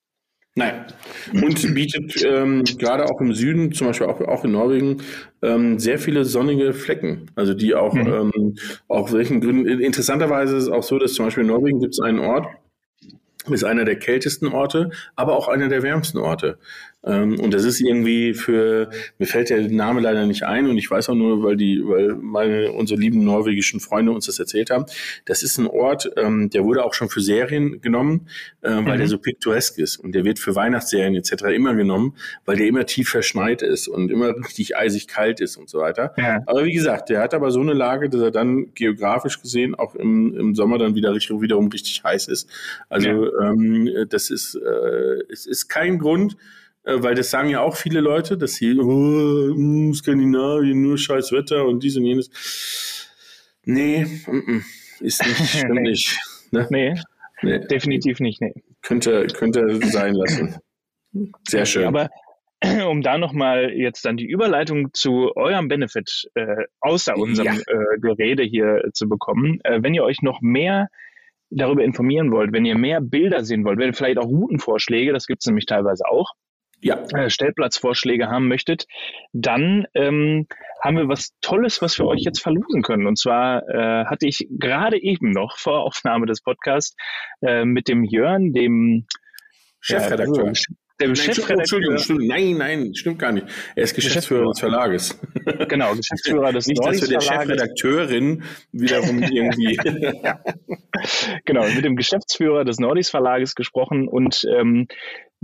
[0.54, 0.84] Nein.
[1.32, 4.98] Und bietet ähm, gerade auch im Süden, zum Beispiel auch, auch in Norwegen,
[5.40, 7.30] ähm, sehr viele sonnige Flecken.
[7.34, 8.32] Also die auch, mhm.
[8.34, 8.54] ähm,
[8.86, 12.00] aus welchen Gründen, interessanterweise ist es auch so, dass zum Beispiel in Norwegen gibt es
[12.00, 12.48] einen Ort,
[13.50, 16.58] ist einer der kältesten Orte, aber auch einer der wärmsten Orte.
[17.04, 20.90] Ähm, und das ist irgendwie für, mir fällt der Name leider nicht ein und ich
[20.90, 24.86] weiß auch nur, weil die, weil meine, unsere lieben norwegischen Freunde uns das erzählt haben.
[25.24, 28.28] Das ist ein Ort, ähm, der wurde auch schon für Serien genommen,
[28.60, 28.98] äh, weil mhm.
[28.98, 31.44] der so piktoresk ist und der wird für Weihnachtsserien etc.
[31.54, 35.68] immer genommen, weil der immer tief verschneit ist und immer richtig eisig kalt ist und
[35.68, 36.14] so weiter.
[36.16, 36.40] Ja.
[36.46, 39.94] Aber wie gesagt, der hat aber so eine Lage, dass er dann geografisch gesehen auch
[39.96, 42.48] im, im Sommer dann wieder Richtung wiederum richtig heiß ist.
[42.88, 43.50] Also ja.
[43.50, 46.36] ähm, das ist, äh, es ist kein Grund,
[46.84, 51.64] weil das sagen ja auch viele Leute, dass hier oh, hm, Skandinavien nur scheiß Wetter
[51.66, 52.30] und dies und jenes.
[53.64, 54.06] Nee,
[55.00, 55.80] ist nicht, stimmt nee.
[55.82, 56.18] nicht.
[56.50, 56.66] Ne?
[56.70, 56.94] Nee,
[57.42, 58.52] nee, definitiv nicht, nee.
[58.82, 60.56] Könnte, könnte sein lassen.
[61.48, 61.86] Sehr schön.
[61.86, 62.08] Aber
[62.88, 67.74] um da nochmal jetzt dann die Überleitung zu eurem Benefit äh, außer unserem ja.
[67.74, 70.88] äh, Gerede hier zu bekommen, äh, wenn ihr euch noch mehr
[71.50, 75.26] darüber informieren wollt, wenn ihr mehr Bilder sehen wollt, wenn ihr vielleicht auch Routenvorschläge, das
[75.26, 76.32] gibt es nämlich teilweise auch,
[76.82, 77.02] ja.
[77.14, 78.86] äh, Stellplatzvorschläge haben möchtet,
[79.32, 80.46] dann ähm,
[80.82, 83.06] haben wir was Tolles, was wir euch jetzt verlosen können.
[83.06, 86.96] Und zwar äh, hatte ich gerade eben noch vor Aufnahme des Podcasts
[87.40, 89.06] äh, mit dem Jörn, dem
[89.80, 90.48] Chefredakteur.
[90.48, 90.54] Äh,
[91.02, 91.58] der nein, Chefredakteur.
[91.58, 93.46] Entschuldigung, Entschuldigung, nein, nein, stimmt gar nicht.
[93.74, 95.18] Er ist Geschäftsführer, des Verlages.
[95.68, 99.76] Genau, Geschäftsführer des Nicht, dass wir der Chefredakteurin wiederum irgendwie.
[100.22, 100.40] ja.
[101.44, 104.86] Genau, mit dem Geschäftsführer des Nordis Verlages gesprochen und ähm,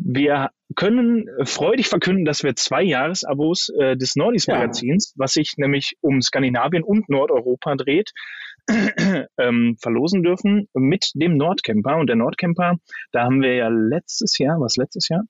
[0.00, 5.24] wir können freudig verkünden, dass wir zwei Jahresabos äh, des Nordis Magazins, ja.
[5.24, 8.12] was sich nämlich um Skandinavien und Nordeuropa dreht,
[9.38, 11.96] ähm, verlosen dürfen mit dem Nordcamper.
[11.96, 12.76] Und der Nordcamper,
[13.12, 15.24] da haben wir ja letztes Jahr, was letztes Jahr?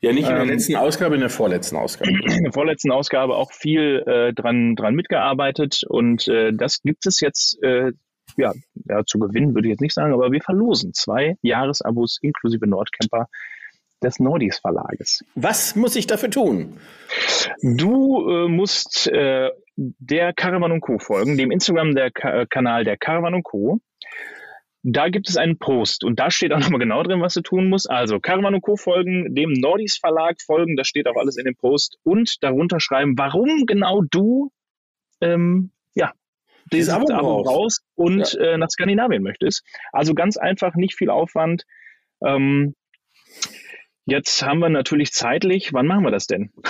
[0.00, 2.10] Ja, nicht in der ähm, letzten Ausgabe, in der vorletzten Ausgabe.
[2.36, 7.20] In der vorletzten Ausgabe auch viel äh, dran, dran mitgearbeitet und äh, das gibt es
[7.20, 7.92] jetzt äh,
[8.36, 8.52] ja,
[8.88, 13.26] ja, zu gewinnen würde ich jetzt nicht sagen, aber wir verlosen zwei Jahresabos inklusive Nordcamper
[14.02, 15.24] des Nordis Verlages.
[15.34, 16.78] Was muss ich dafür tun?
[17.62, 20.98] Du äh, musst äh, der Caravan Co.
[20.98, 23.80] folgen, dem Instagram-Kanal der, der Caravan Co.
[24.82, 27.68] Da gibt es einen Post und da steht auch nochmal genau drin, was du tun
[27.68, 27.90] musst.
[27.90, 28.76] Also Caravan Co.
[28.76, 33.14] folgen, dem Nordis Verlag folgen, da steht auch alles in dem Post und darunter schreiben,
[33.18, 34.50] warum genau du
[35.20, 36.12] ähm, ja,
[36.72, 38.52] dieses Abo, Abo raus und ja.
[38.52, 39.64] äh, nach Skandinavien möchtest.
[39.92, 41.64] Also ganz einfach, nicht viel Aufwand.
[42.24, 42.74] Ähm,
[44.06, 46.50] Jetzt haben wir natürlich zeitlich, wann machen wir das denn?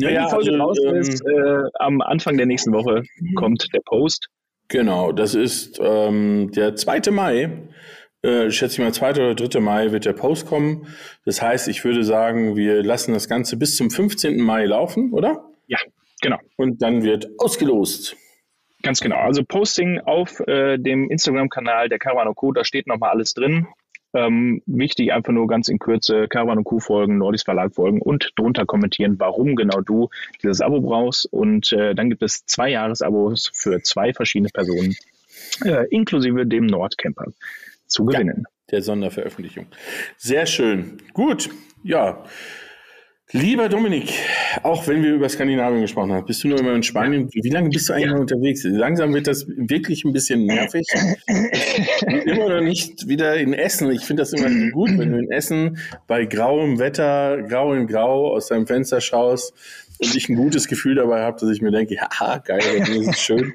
[0.00, 3.02] Wenn ja, die Folge also, raus ist, ähm, äh, am Anfang der nächsten Woche
[3.34, 4.28] kommt der Post.
[4.68, 7.10] Genau, das ist ähm, der 2.
[7.10, 7.68] Mai.
[8.22, 9.10] Äh, schätze ich mal, 2.
[9.12, 9.60] oder 3.
[9.60, 10.86] Mai wird der Post kommen.
[11.24, 14.40] Das heißt, ich würde sagen, wir lassen das Ganze bis zum 15.
[14.40, 15.50] Mai laufen, oder?
[15.66, 15.78] Ja,
[16.20, 16.38] genau.
[16.56, 18.16] Und dann wird ausgelost.
[18.82, 19.16] Ganz genau.
[19.16, 22.52] Also Posting auf äh, dem Instagram-Kanal der Caravano Co.
[22.52, 23.66] Da steht nochmal alles drin.
[24.12, 28.32] Ähm, wichtig einfach nur ganz in Kürze Caravan und Q folgen, Nordis Verlag folgen und
[28.36, 30.08] drunter kommentieren, warum genau du
[30.42, 31.26] dieses Abo brauchst.
[31.32, 34.96] Und äh, dann gibt es zwei Jahresabos für zwei verschiedene Personen,
[35.64, 37.26] äh, inklusive dem Nordcamper,
[37.86, 38.44] zu gewinnen.
[38.46, 39.66] Ja, der Sonderveröffentlichung.
[40.16, 40.98] Sehr schön.
[41.12, 41.50] Gut.
[41.82, 42.24] Ja.
[43.32, 44.12] Lieber Dominik,
[44.64, 47.28] auch wenn wir über Skandinavien gesprochen haben, bist du nur immer in Spanien.
[47.32, 48.16] Wie lange bist du eigentlich ja.
[48.16, 48.64] unterwegs?
[48.64, 50.84] Langsam wird das wirklich ein bisschen nervig.
[52.26, 53.88] immer noch nicht wieder in Essen.
[53.92, 55.78] Ich finde das immer gut, wenn du in Essen
[56.08, 59.54] bei grauem Wetter, grau in grau aus deinem Fenster schaust
[60.00, 63.20] und ich ein gutes Gefühl dabei habe, dass ich mir denke, ja, geil, das ist
[63.20, 63.54] schön.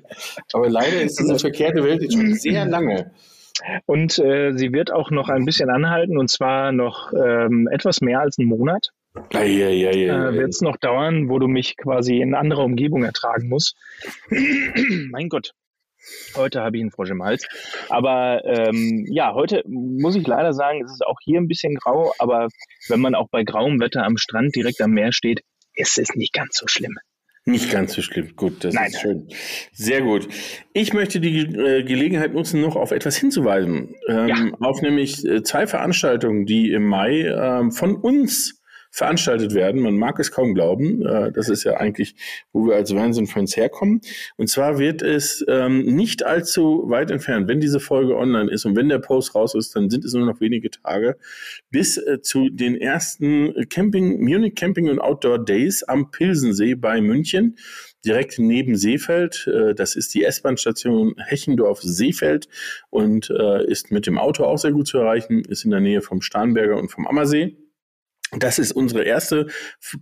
[0.53, 3.11] Aber leider ist diese verkehrte Welt jetzt schon sehr lange.
[3.85, 8.21] Und äh, sie wird auch noch ein bisschen anhalten, und zwar noch ähm, etwas mehr
[8.21, 8.91] als einen Monat.
[9.31, 12.63] Ja, ja, ja, ja, äh, Wird es noch dauern, wo du mich quasi in anderer
[12.63, 13.75] Umgebung ertragen musst.
[15.09, 15.53] mein Gott.
[16.35, 17.47] Heute habe ich einen Frosch im Hals.
[17.89, 22.13] Aber ähm, ja, heute muss ich leider sagen, es ist auch hier ein bisschen grau,
[22.19, 22.49] aber
[22.89, 25.41] wenn man auch bei grauem Wetter am Strand direkt am Meer steht,
[25.73, 26.95] ist es nicht ganz so schlimm.
[27.47, 28.35] Nicht ganz so schlimm.
[28.35, 28.87] Gut, das Nein.
[28.87, 29.27] ist schön.
[29.71, 30.27] Sehr gut.
[30.73, 33.95] Ich möchte die äh, Gelegenheit nutzen, noch auf etwas hinzuweisen.
[34.07, 34.51] Ähm, ja.
[34.59, 38.63] Auf nämlich äh, zwei Veranstaltungen, die im Mai ähm, von uns
[38.95, 39.81] veranstaltet werden.
[39.81, 41.05] Man mag es kaum glauben.
[41.05, 42.15] Äh, das ist ja eigentlich,
[42.53, 43.99] wo wir als Fernsehen-Fans herkommen.
[44.37, 48.77] Und zwar wird es ähm, nicht allzu weit entfernt, wenn diese Folge online ist und
[48.77, 51.17] wenn der Post raus ist, dann sind es nur noch wenige Tage
[51.71, 57.57] bis äh, zu den ersten Camping, Munich Camping und Outdoor Days am Pilsensee bei München.
[58.05, 59.45] direkt neben Seefeld.
[59.47, 62.47] Äh, das ist die S-Bahn-Station Hechendorf-Seefeld
[62.91, 66.01] und äh, ist mit dem Auto auch sehr gut zu erreichen, ist in der Nähe
[66.01, 67.57] vom Starnberger und vom Ammersee.
[68.31, 69.47] Das ist unsere erste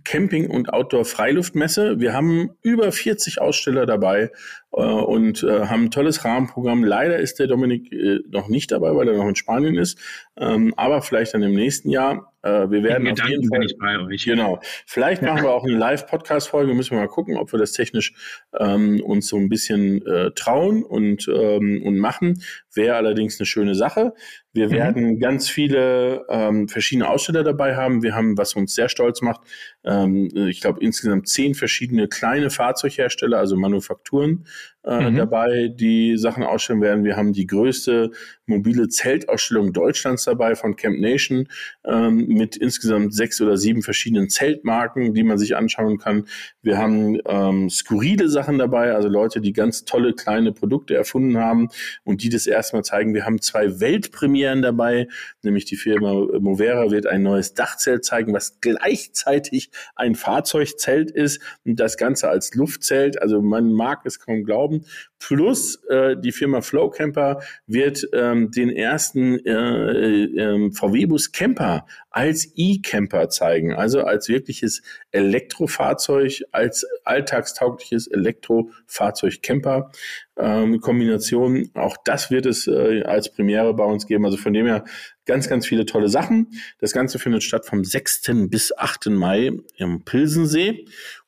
[0.02, 2.00] Camping- und Outdoor-Freiluftmesse.
[2.00, 4.30] Wir haben über 40 Aussteller dabei
[4.72, 6.84] äh, und äh, haben ein tolles Rahmenprogramm.
[6.84, 9.98] Leider ist der Dominik äh, noch nicht dabei, weil er noch in Spanien ist,
[10.36, 12.32] ähm, aber vielleicht dann im nächsten Jahr.
[12.42, 14.24] Äh, wir werden auf jeden Fall, bin ich bei euch.
[14.24, 14.58] Genau.
[14.86, 16.74] Vielleicht machen wir auch eine Live-Podcast-Folge.
[16.74, 18.14] Müssen wir mal gucken, ob wir das technisch
[18.58, 22.42] ähm, uns so ein bisschen äh, trauen und, ähm, und machen.
[22.74, 24.14] Wäre allerdings eine schöne Sache.
[24.52, 24.72] Wir mhm.
[24.72, 28.02] werden ganz viele ähm, verschiedene Aussteller dabei haben.
[28.02, 29.42] Wir haben, was uns sehr stolz macht,
[29.84, 34.46] ähm, ich glaube insgesamt zehn verschiedene kleine Fahrzeughersteller, also Manufakturen,
[34.84, 35.16] äh, mhm.
[35.16, 37.04] dabei, die Sachen ausstellen werden.
[37.04, 38.10] Wir haben die größte
[38.46, 41.48] mobile Zeltausstellung Deutschlands dabei von Camp Nation
[41.84, 46.26] ähm, mit insgesamt sechs oder sieben verschiedenen Zeltmarken, die man sich anschauen kann.
[46.62, 51.68] Wir haben ähm, skurrile Sachen dabei, also Leute, die ganz tolle kleine Produkte erfunden haben
[52.04, 53.14] und die das erstmal zeigen.
[53.14, 55.08] Wir haben zwei Weltpremieren dabei,
[55.42, 61.78] nämlich die Firma Movera wird ein neues Dachzelt zeigen, was gleichzeitig ein Fahrzeugzelt ist und
[61.78, 63.20] das Ganze als Luftzelt.
[63.20, 64.86] Also man mag es kaum glauben.
[65.26, 72.52] Plus äh, die Firma Flow Camper wird ähm, den ersten äh, äh, VW-Bus Camper als
[72.56, 79.90] E-Camper zeigen, also als wirkliches Elektrofahrzeug, als alltagstaugliches Elektrofahrzeug-Camper.
[80.36, 84.26] Ähm, Kombination, auch das wird es äh, als Premiere bei uns geben.
[84.26, 84.84] Also von dem her
[85.24, 86.48] ganz, ganz viele tolle Sachen.
[86.80, 88.48] Das Ganze findet statt vom 6.
[88.50, 89.06] bis 8.
[89.06, 90.84] Mai im Pilsensee.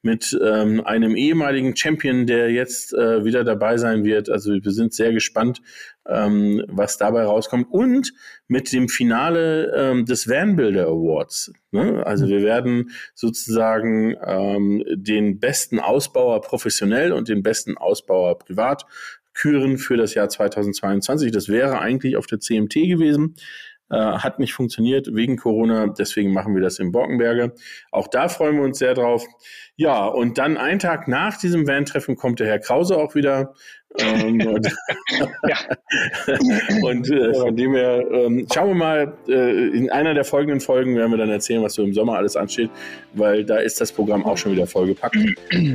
[0.02, 4.30] mit ähm, einem ehemaligen Champion, der jetzt äh, wieder dabei sein wird.
[4.30, 5.62] Also wir sind sehr gespannt,
[6.08, 7.68] ähm, was dabei rauskommt.
[7.70, 8.14] Und
[8.48, 11.52] mit dem Finale ähm, des Van Builder Awards.
[11.72, 12.06] Ne?
[12.06, 18.86] Also wir werden sozusagen ähm, den besten Ausbauer professionell und den besten Ausbauer privat
[19.38, 21.32] küren für das Jahr 2022.
[21.32, 23.36] Das wäre eigentlich auf der CMT gewesen.
[23.90, 27.54] Äh, hat nicht funktioniert wegen Corona, deswegen machen wir das in Borkenberge.
[27.90, 29.26] Auch da freuen wir uns sehr drauf.
[29.78, 33.54] Ja, und dann einen Tag nach diesem Van-Treffen kommt der Herr Krause auch wieder.
[33.98, 34.74] Ähm, und,
[36.84, 40.98] und äh, von dem her, ähm, schauen wir mal, äh, in einer der folgenden Folgen
[40.98, 42.70] werden wir dann erzählen, was so im Sommer alles ansteht,
[43.14, 45.16] weil da ist das Programm auch schon wieder vollgepackt.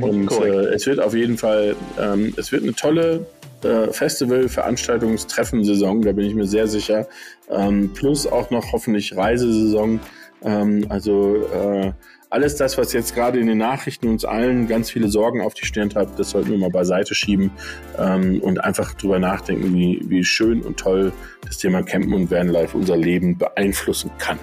[0.01, 3.25] Und äh, es wird auf jeden Fall, ähm, es wird eine tolle
[3.65, 7.07] äh, Festival, Veranstaltungstreffen, Saison, da bin ich mir sehr sicher.
[7.49, 9.99] Ähm, plus auch noch hoffentlich Reisesaison.
[10.43, 11.93] Ähm, also äh,
[12.29, 15.65] alles das, was jetzt gerade in den Nachrichten uns allen ganz viele Sorgen auf die
[15.65, 17.51] Stirn treibt, das sollten wir mal beiseite schieben
[17.99, 21.13] ähm, und einfach drüber nachdenken, wie, wie schön und toll
[21.45, 24.39] das Thema Campen und Vanlife unser Leben beeinflussen kann.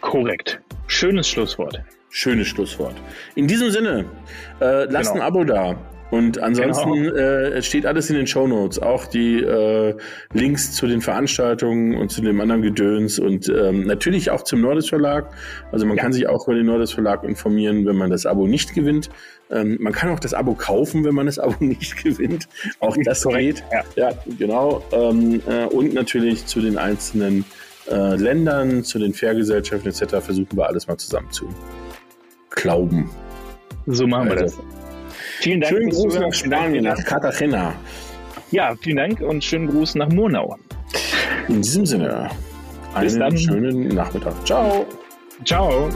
[0.00, 0.60] Korrekt.
[0.86, 1.82] Schönes Schlusswort.
[2.08, 2.94] Schönes Schlusswort.
[3.34, 4.06] In diesem Sinne,
[4.60, 5.24] äh, lasst genau.
[5.24, 5.76] ein Abo da.
[6.14, 7.16] Und ansonsten genau.
[7.16, 9.96] äh, steht alles in den Show Notes, auch die äh,
[10.32, 14.88] Links zu den Veranstaltungen und zu dem anderen Gedöns und ähm, natürlich auch zum Nordes
[14.88, 15.26] Verlag.
[15.72, 16.04] Also man ja.
[16.04, 19.10] kann sich auch über den Nordes Verlag informieren, wenn man das Abo nicht gewinnt.
[19.50, 22.48] Ähm, man kann auch das Abo kaufen, wenn man das Abo nicht gewinnt.
[22.78, 23.64] Auch das geht.
[23.72, 24.84] Ja, ja genau.
[24.92, 27.44] Ähm, äh, und natürlich zu den einzelnen
[27.90, 30.24] äh, Ländern, zu den Fairgesellschaften etc.
[30.24, 31.48] versuchen wir alles mal zusammen zu
[32.50, 33.10] glauben.
[33.86, 34.83] So machen wir also, das.
[35.44, 35.74] Vielen Dank.
[35.74, 37.74] Schönen Gruß nach Spanien, nach Cartagena.
[38.50, 40.56] Ja, vielen Dank und schönen Gruß nach Murnau.
[41.48, 42.30] In diesem Sinne,
[42.94, 44.34] einen schönen Nachmittag.
[44.46, 44.86] Ciao.
[45.44, 45.90] Ciao.